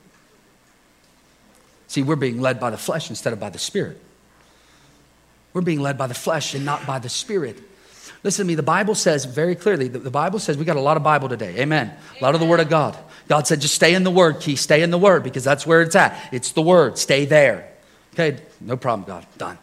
[1.91, 3.99] See, we're being led by the flesh instead of by the Spirit.
[5.51, 7.61] We're being led by the flesh and not by the Spirit.
[8.23, 10.81] Listen to me, the Bible says very clearly, the, the Bible says we got a
[10.81, 11.59] lot of Bible today.
[11.59, 11.91] Amen.
[12.17, 12.97] A lot of the Word of God.
[13.27, 14.55] God said, just stay in the Word, Key.
[14.55, 16.17] Stay in the Word because that's where it's at.
[16.31, 16.97] It's the Word.
[16.97, 17.69] Stay there.
[18.13, 19.27] Okay, no problem, God.
[19.37, 19.57] Done.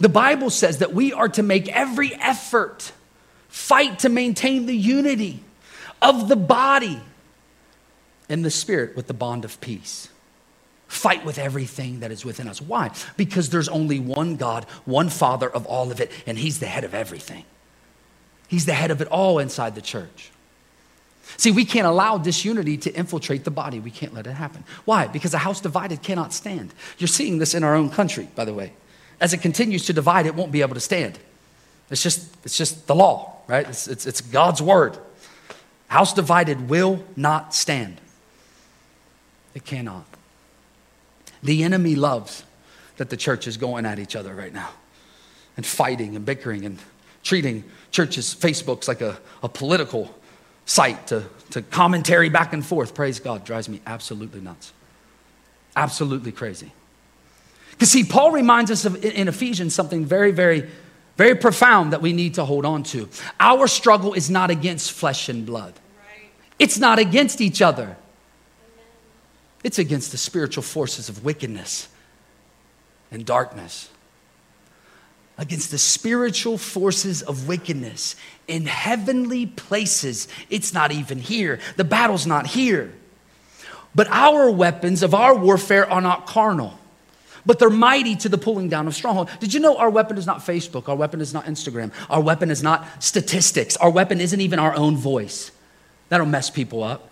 [0.00, 2.90] The Bible says that we are to make every effort,
[3.46, 5.44] fight to maintain the unity
[6.02, 7.00] of the body
[8.28, 10.08] and the spirit with the bond of peace.
[10.88, 12.60] Fight with everything that is within us.
[12.60, 12.90] Why?
[13.16, 16.82] Because there's only one God, one Father of all of it, and He's the head
[16.82, 17.44] of everything.
[18.48, 20.30] He's the head of it all inside the church.
[21.36, 23.78] See, we can't allow disunity to infiltrate the body.
[23.78, 24.64] We can't let it happen.
[24.86, 25.06] Why?
[25.06, 26.72] Because a house divided cannot stand.
[26.96, 28.72] You're seeing this in our own country, by the way.
[29.20, 31.18] As it continues to divide, it won't be able to stand.
[31.90, 33.68] It's just, it's just the law, right?
[33.68, 34.96] It's, it's, it's God's word.
[35.88, 38.00] House divided will not stand.
[39.54, 40.06] It cannot.
[41.42, 42.44] The enemy loves
[42.96, 44.70] that the church is going at each other right now
[45.56, 46.78] and fighting and bickering and
[47.22, 50.14] treating churches, Facebook's like a, a political
[50.64, 52.94] site to, to commentary back and forth.
[52.94, 54.72] Praise God, drives me absolutely nuts.
[55.74, 56.72] Absolutely crazy.
[57.72, 60.68] Because, see, Paul reminds us of in Ephesians something very, very,
[61.16, 63.08] very profound that we need to hold on to.
[63.38, 65.74] Our struggle is not against flesh and blood,
[66.58, 67.96] it's not against each other.
[69.64, 71.88] It's against the spiritual forces of wickedness
[73.10, 73.88] and darkness.
[75.36, 78.16] Against the spiritual forces of wickedness
[78.48, 80.26] in heavenly places.
[80.50, 81.60] It's not even here.
[81.76, 82.92] The battle's not here.
[83.94, 86.78] But our weapons of our warfare are not carnal,
[87.46, 89.30] but they're mighty to the pulling down of strongholds.
[89.38, 90.88] Did you know our weapon is not Facebook?
[90.88, 91.92] Our weapon is not Instagram.
[92.10, 93.76] Our weapon is not statistics.
[93.76, 95.50] Our weapon isn't even our own voice.
[96.10, 97.07] That'll mess people up.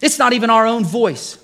[0.00, 1.38] It's not even our own voice.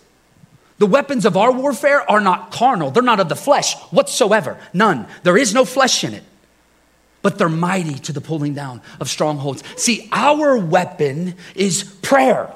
[0.79, 4.59] The weapons of our warfare are not carnal, they're not of the flesh whatsoever.
[4.73, 5.07] None.
[5.23, 6.25] There is no flesh in it.
[7.23, 9.63] But they're mighty to the pulling down of strongholds.
[9.77, 12.53] See, our weapon is prayer.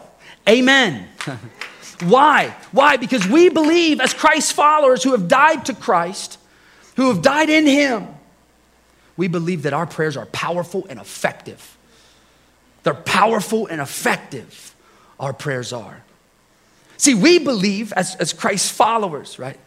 [0.48, 1.08] Amen.
[2.04, 2.54] Why?
[2.72, 2.96] Why?
[2.96, 6.38] Because we believe, as Christ's followers who have died to Christ,
[6.96, 8.08] who have died in Him,
[9.16, 11.76] we believe that our prayers are powerful and effective.
[12.84, 14.74] They're powerful and effective,
[15.18, 16.02] our prayers are.
[16.96, 19.58] See, we believe as, as Christ's followers, right,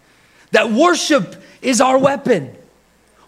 [0.52, 2.56] that worship is our weapon.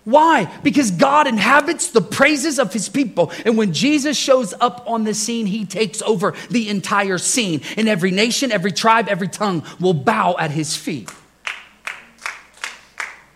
[0.04, 0.52] Why?
[0.64, 3.32] Because God inhabits the praises of his people.
[3.46, 7.62] And when Jesus shows up on the scene, he takes over the entire scene.
[7.78, 11.10] And every nation, every tribe, every tongue will bow at his feet.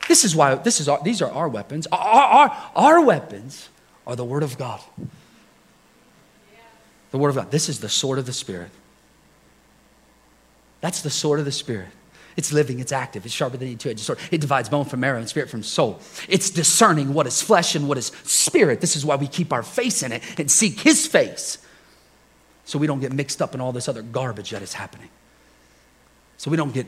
[0.10, 1.88] This is why this is our, these are our weapons.
[1.92, 3.70] Our, our, our weapons
[4.06, 4.82] are the word of God.
[7.12, 7.51] The word of God.
[7.51, 8.72] This is the sword of the Spirit.
[10.82, 11.89] That's the sword of the Spirit.
[12.38, 14.20] It's living, it's active, it's sharper than any two edged sword.
[14.30, 15.99] It divides bone from marrow and spirit from soul.
[16.30, 18.80] It's discerning what is flesh and what is spirit.
[18.80, 21.58] This is why we keep our face in it and seek His face
[22.64, 25.10] so we don't get mixed up in all this other garbage that is happening.
[26.38, 26.86] So we don't get,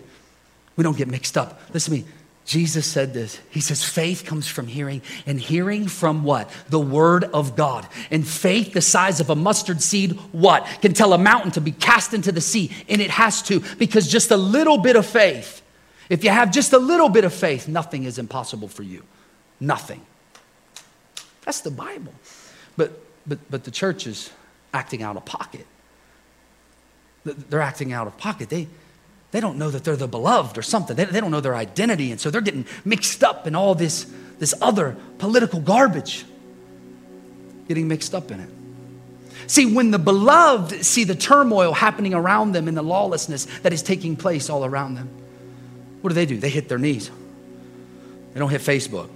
[0.76, 1.60] we don't get mixed up.
[1.74, 2.08] Listen to me.
[2.50, 3.40] Jesus said this.
[3.52, 6.50] He says, faith comes from hearing, and hearing from what?
[6.68, 7.88] The word of God.
[8.10, 10.66] And faith, the size of a mustard seed, what?
[10.82, 14.08] Can tell a mountain to be cast into the sea, and it has to, because
[14.08, 15.62] just a little bit of faith,
[16.10, 19.04] if you have just a little bit of faith, nothing is impossible for you.
[19.60, 20.02] Nothing.
[21.46, 22.16] That's the Bible.
[22.76, 24.32] But, but, but the church is
[24.74, 25.68] acting out of pocket.
[27.26, 28.50] They're acting out of pocket.
[28.50, 28.68] They,
[29.32, 30.96] they don't know that they're the beloved or something.
[30.96, 32.12] They, they don't know their identity.
[32.12, 36.26] And so they're getting mixed up in all this, this other political garbage,
[37.68, 38.50] getting mixed up in it.
[39.48, 43.82] See, when the beloved see the turmoil happening around them and the lawlessness that is
[43.82, 45.10] taking place all around them,
[46.02, 46.38] what do they do?
[46.38, 47.10] They hit their knees.
[48.34, 49.10] They don't hit Facebook.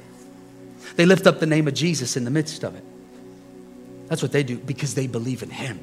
[0.95, 2.83] They lift up the name of Jesus in the midst of it.
[4.07, 5.79] That's what they do because they believe in Him.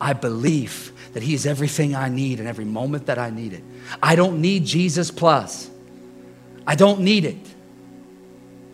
[0.00, 3.62] I believe that He is everything I need in every moment that I need it.
[4.02, 5.70] I don't need Jesus plus.
[6.66, 7.54] I don't need it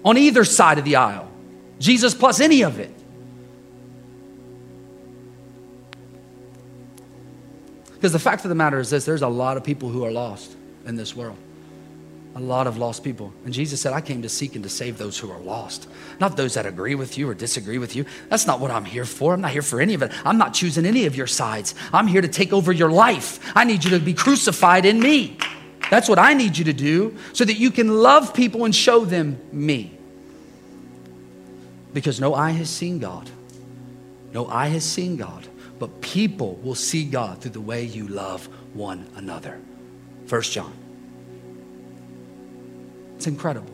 [0.05, 1.31] on either side of the aisle.
[1.79, 2.95] Jesus plus any of it.
[7.95, 10.11] Because the fact of the matter is this there's a lot of people who are
[10.11, 10.57] lost
[10.87, 11.37] in this world
[12.35, 13.33] a lot of lost people.
[13.45, 15.89] And Jesus said, I came to seek and to save those who are lost,
[16.20, 18.05] not those that agree with you or disagree with you.
[18.28, 19.35] That's not what I'm here for.
[19.35, 20.12] I'm not here for any of it.
[20.24, 21.74] I'm not choosing any of your sides.
[21.93, 23.41] I'm here to take over your life.
[23.57, 25.39] I need you to be crucified in me.
[25.91, 29.05] That's what I need you to do so that you can love people and show
[29.05, 29.99] them me.
[31.93, 33.28] Because no eye has seen God.
[34.33, 35.49] No eye has seen God,
[35.81, 39.59] but people will see God through the way you love one another.
[40.26, 40.72] First John
[43.21, 43.71] it's incredible.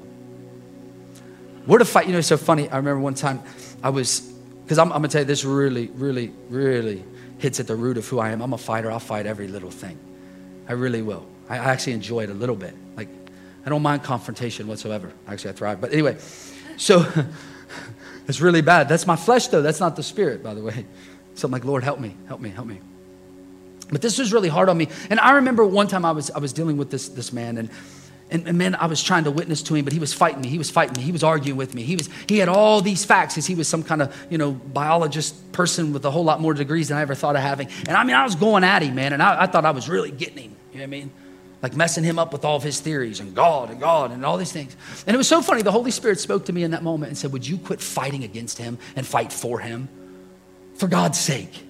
[1.68, 2.06] We're to fight.
[2.06, 2.68] You know, it's so funny.
[2.68, 3.40] I remember one time
[3.80, 4.18] I was,
[4.64, 7.04] because I'm, I'm going to tell you, this really, really, really
[7.38, 8.42] hits at the root of who I am.
[8.42, 8.90] I'm a fighter.
[8.90, 9.96] I'll fight every little thing.
[10.68, 11.24] I really will.
[11.48, 12.74] I, I actually enjoy it a little bit.
[12.96, 13.06] Like,
[13.64, 15.12] I don't mind confrontation whatsoever.
[15.28, 15.80] Actually, I thrive.
[15.80, 16.16] But anyway,
[16.76, 17.06] so
[18.26, 18.88] it's really bad.
[18.88, 19.62] That's my flesh, though.
[19.62, 20.86] That's not the spirit, by the way.
[21.36, 22.80] So I'm like, Lord, help me, help me, help me.
[23.92, 24.88] But this was really hard on me.
[25.08, 27.70] And I remember one time I was, I was dealing with this, this man, and,
[28.28, 30.48] and, and man, I was trying to witness to him, but he was fighting me.
[30.48, 31.02] He was fighting me.
[31.02, 31.82] He was arguing with me.
[31.82, 34.50] He, was, he had all these facts because he was some kind of, you know,
[34.52, 37.68] biologist person with a whole lot more degrees than I ever thought of having.
[37.86, 39.88] And I mean, I was going at him, man, and I, I thought I was
[39.88, 40.56] really getting him.
[40.72, 41.10] You know what I mean?
[41.62, 44.36] Like messing him up with all of his theories and God and God and all
[44.36, 44.76] these things.
[45.06, 45.62] And it was so funny.
[45.62, 48.24] The Holy Spirit spoke to me in that moment and said, Would you quit fighting
[48.24, 49.88] against him and fight for him?
[50.74, 51.64] For God's sake.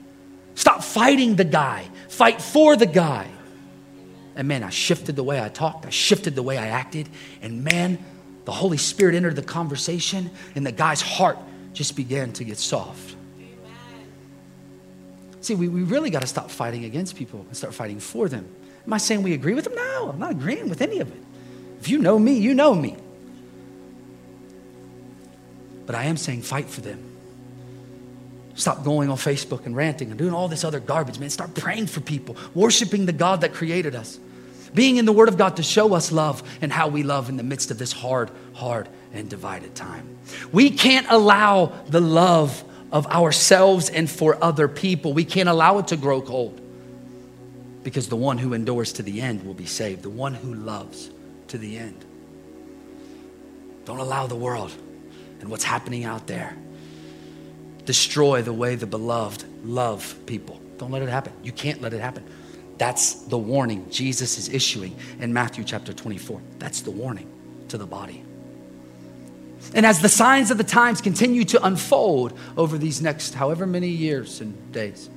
[0.55, 3.29] Stop fighting the guy, fight for the guy.
[4.37, 7.09] And man, I shifted the way I talked, I shifted the way I acted,
[7.41, 7.99] and man,
[8.45, 11.39] the Holy Spirit entered the conversation, and the guy's heart
[11.73, 13.17] just began to get soft.
[13.39, 14.07] Amen.
[15.41, 18.47] See, we, we really got to stop fighting against people and start fighting for them.
[18.87, 19.75] Am I saying we agree with them?
[19.75, 21.23] No, I'm not agreeing with any of it.
[21.81, 22.97] If you know me, you know me.
[25.87, 27.06] But I am saying fight for them.
[28.57, 31.29] Stop going on Facebook and ranting and doing all this other garbage, man.
[31.29, 34.19] Start praying for people, worshiping the God that created us,
[34.73, 37.37] being in the Word of God to show us love and how we love in
[37.37, 40.19] the midst of this hard, hard, and divided time.
[40.53, 45.89] We can't allow the love of ourselves and for other people, we can't allow it
[45.89, 46.59] to grow cold
[47.83, 51.11] because the one who endures to the end will be saved, the one who loves
[51.49, 52.05] to the end.
[53.85, 54.73] Don't allow the world
[55.41, 56.57] and what's happening out there
[57.87, 60.61] destroy the way the beloved love people.
[60.79, 61.33] Don't let it happen.
[61.43, 62.25] You can't let it happen.
[62.79, 66.43] That's the warning Jesus is issuing in Matthew chapter 24.
[66.59, 67.31] That's the warning
[67.69, 68.23] to the body.
[69.75, 73.89] And as the signs of the times continue to unfold over these next however many
[73.89, 75.09] years and days,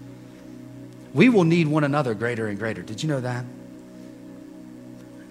[1.14, 2.82] we will need one another greater and greater.
[2.82, 3.46] Did you know that?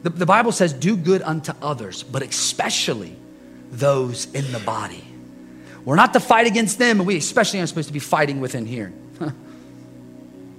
[0.02, 3.16] The, the Bible says, do good unto others, but especially
[3.70, 5.04] those in the body.
[5.88, 8.66] We're not to fight against them, and we especially aren't supposed to be fighting within
[8.66, 8.92] here.
[9.20, 9.32] We're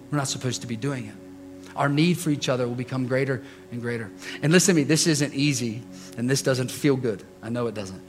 [0.10, 1.76] not supposed to be doing it.
[1.76, 4.10] Our need for each other will become greater and greater.
[4.42, 5.84] And listen to me, this isn't easy,
[6.18, 7.22] and this doesn't feel good.
[7.44, 8.02] I know it doesn't.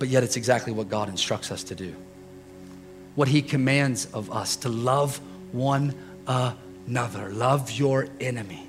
[0.00, 1.94] But yet, it's exactly what God instructs us to do.
[3.14, 5.20] What He commands of us to love
[5.52, 5.94] one
[6.26, 8.68] another, love your enemy.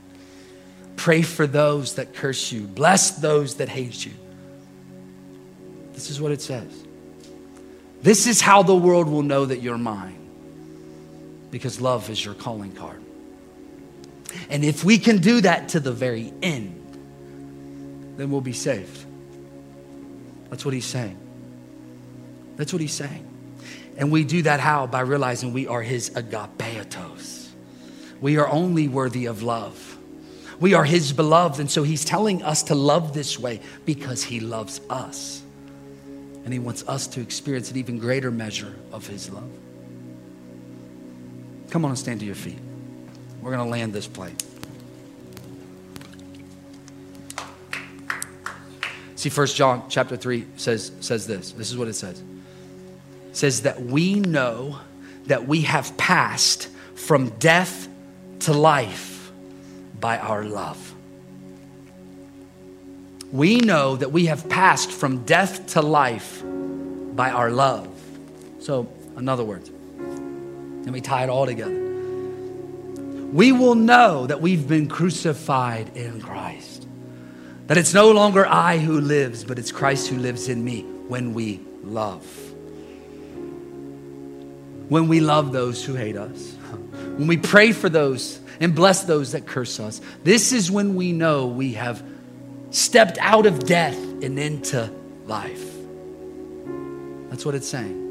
[0.98, 4.14] Pray for those that curse you, bless those that hate you.
[5.94, 6.84] This is what it says.
[8.02, 10.18] This is how the world will know that you're mine
[11.52, 13.02] because love is your calling card.
[14.50, 16.74] And if we can do that to the very end,
[18.18, 19.06] then we'll be saved.
[20.50, 21.18] That's what he's saying.
[22.56, 23.26] That's what he's saying.
[23.98, 24.88] And we do that how?
[24.88, 27.50] By realizing we are his agapetos.
[28.22, 29.98] We are only worthy of love.
[30.60, 31.60] We are his beloved.
[31.60, 35.44] And so he's telling us to love this way because he loves us.
[36.48, 39.52] And He wants us to experience an even greater measure of His love.
[41.70, 42.58] Come on and stand to your feet.
[43.42, 44.38] We're going to land this plane.
[49.18, 51.52] See, First John chapter 3 says, says this.
[51.52, 52.22] This is what it says.
[52.22, 54.80] It says that we know
[55.26, 57.90] that we have passed from death
[58.40, 59.34] to life
[60.00, 60.87] by our love
[63.32, 67.88] we know that we have passed from death to life by our love.
[68.60, 69.70] So, in other words,
[70.00, 71.84] let me tie it all together.
[73.34, 76.88] We will know that we've been crucified in Christ.
[77.68, 81.34] That it's no longer I who lives, but it's Christ who lives in me when
[81.34, 82.26] we love.
[84.88, 86.54] When we love those who hate us.
[87.18, 90.00] When we pray for those and bless those that curse us.
[90.24, 92.02] This is when we know we have
[92.78, 94.90] stepped out of death and into
[95.26, 95.74] life.
[97.30, 98.06] That's what it's saying.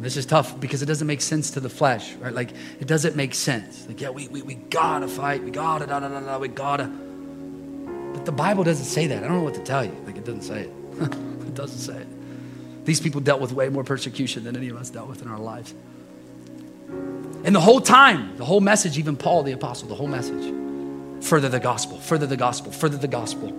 [0.00, 2.32] This is tough because it doesn't make sense to the flesh, right?
[2.32, 3.86] Like, it doesn't make sense.
[3.88, 5.42] Like, yeah, we, we, we gotta fight.
[5.42, 6.84] We gotta, da, da, da, da, we gotta.
[6.84, 9.24] But the Bible doesn't say that.
[9.24, 9.96] I don't know what to tell you.
[10.06, 10.72] Like, it doesn't say it.
[11.00, 12.84] it doesn't say it.
[12.84, 15.38] These people dealt with way more persecution than any of us dealt with in our
[15.38, 15.74] lives.
[17.44, 20.54] And the whole time, the whole message, even Paul the apostle, the whole message,
[21.20, 23.52] further the gospel, further the gospel, further the gospel.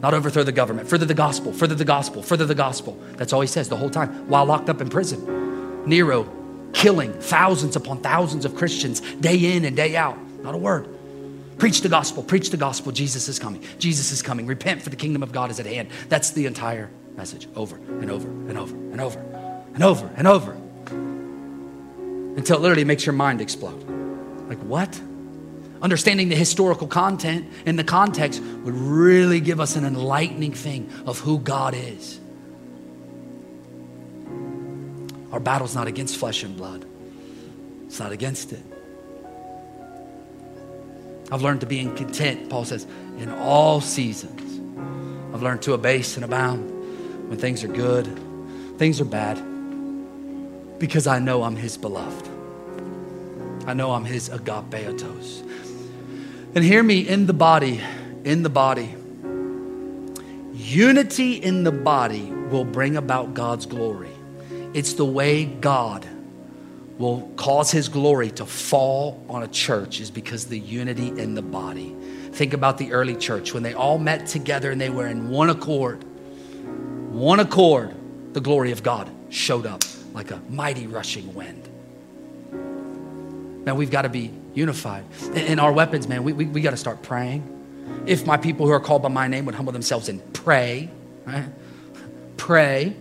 [0.00, 2.96] Not overthrow the government, further the gospel, further the gospel, further the gospel.
[3.16, 5.84] That's all he says the whole time while locked up in prison.
[5.86, 6.30] Nero
[6.72, 10.16] killing thousands upon thousands of Christians day in and day out.
[10.42, 10.88] Not a word.
[11.58, 12.92] Preach the gospel, preach the gospel.
[12.92, 13.64] Jesus is coming.
[13.80, 14.46] Jesus is coming.
[14.46, 15.88] Repent for the kingdom of God is at hand.
[16.08, 19.18] That's the entire message over and over and over and over
[19.74, 20.52] and over and over
[22.36, 23.82] until it literally makes your mind explode.
[24.48, 25.00] Like, what?
[25.80, 31.20] Understanding the historical content and the context would really give us an enlightening thing of
[31.20, 32.18] who God is.
[35.32, 36.84] Our battle's not against flesh and blood,
[37.86, 38.62] it's not against it.
[41.30, 42.86] I've learned to be in content, Paul says,
[43.18, 44.40] in all seasons.
[45.34, 48.06] I've learned to abase and abound when things are good,
[48.78, 49.36] things are bad,
[50.78, 52.28] because I know I'm his beloved.
[53.66, 55.46] I know I'm his agapetos.
[56.54, 57.80] And hear me in the body,
[58.24, 58.94] in the body.
[60.54, 64.10] Unity in the body will bring about God's glory.
[64.74, 66.06] It's the way God
[66.98, 71.42] will cause his glory to fall on a church is because the unity in the
[71.42, 71.94] body.
[72.32, 75.50] Think about the early church when they all met together and they were in one
[75.50, 76.02] accord.
[77.12, 77.94] One accord,
[78.32, 79.82] the glory of God showed up
[80.12, 81.68] like a mighty rushing wind.
[83.68, 85.04] Man, we've got to be unified.
[85.34, 87.42] And our weapons, man, we, we, we got to start praying.
[88.06, 90.88] If my people who are called by my name would humble themselves and pray,
[91.26, 91.44] right?
[92.38, 92.96] Pray,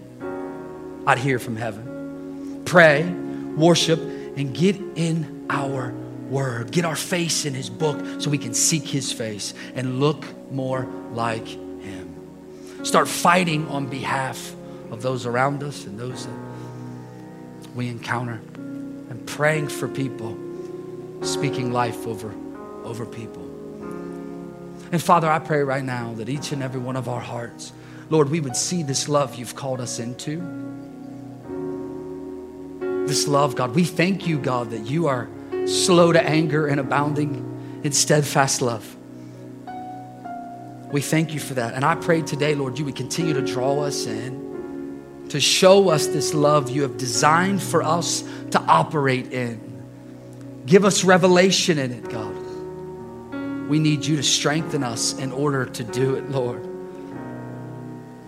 [1.05, 2.63] I'd hear from heaven.
[2.65, 3.09] Pray,
[3.55, 5.93] worship, and get in our
[6.29, 6.73] word.
[6.73, 10.85] Get our face in his book so we can seek his face and look more
[11.13, 12.83] like him.
[12.83, 14.53] Start fighting on behalf
[14.91, 16.37] of those around us and those that
[17.73, 18.41] we encounter
[19.09, 20.37] and praying for people,
[21.21, 22.33] speaking life over,
[22.83, 23.43] over people.
[24.91, 27.73] And Father, I pray right now that each and every one of our hearts,
[28.09, 30.37] Lord, we would see this love you've called us into
[33.07, 33.73] this love, God.
[33.73, 35.29] We thank you, God, that you are
[35.65, 38.95] slow to anger and abounding in steadfast love.
[40.91, 41.73] We thank you for that.
[41.73, 46.07] And I pray today, Lord, you would continue to draw us in, to show us
[46.07, 49.66] this love you have designed for us to operate in.
[50.67, 52.35] Give us revelation in it, God.
[53.67, 56.63] We need you to strengthen us in order to do it, Lord.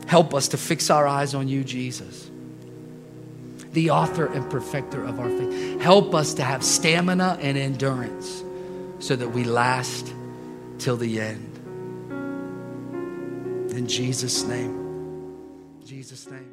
[0.08, 2.30] Help us to fix our eyes on you, Jesus
[3.74, 5.82] the author and perfecter of our faith.
[5.82, 8.44] Help us to have stamina and endurance
[9.00, 10.14] so that we last
[10.80, 11.46] till the end.
[13.72, 15.80] In Jesus' name.
[15.86, 16.49] Jesus' name.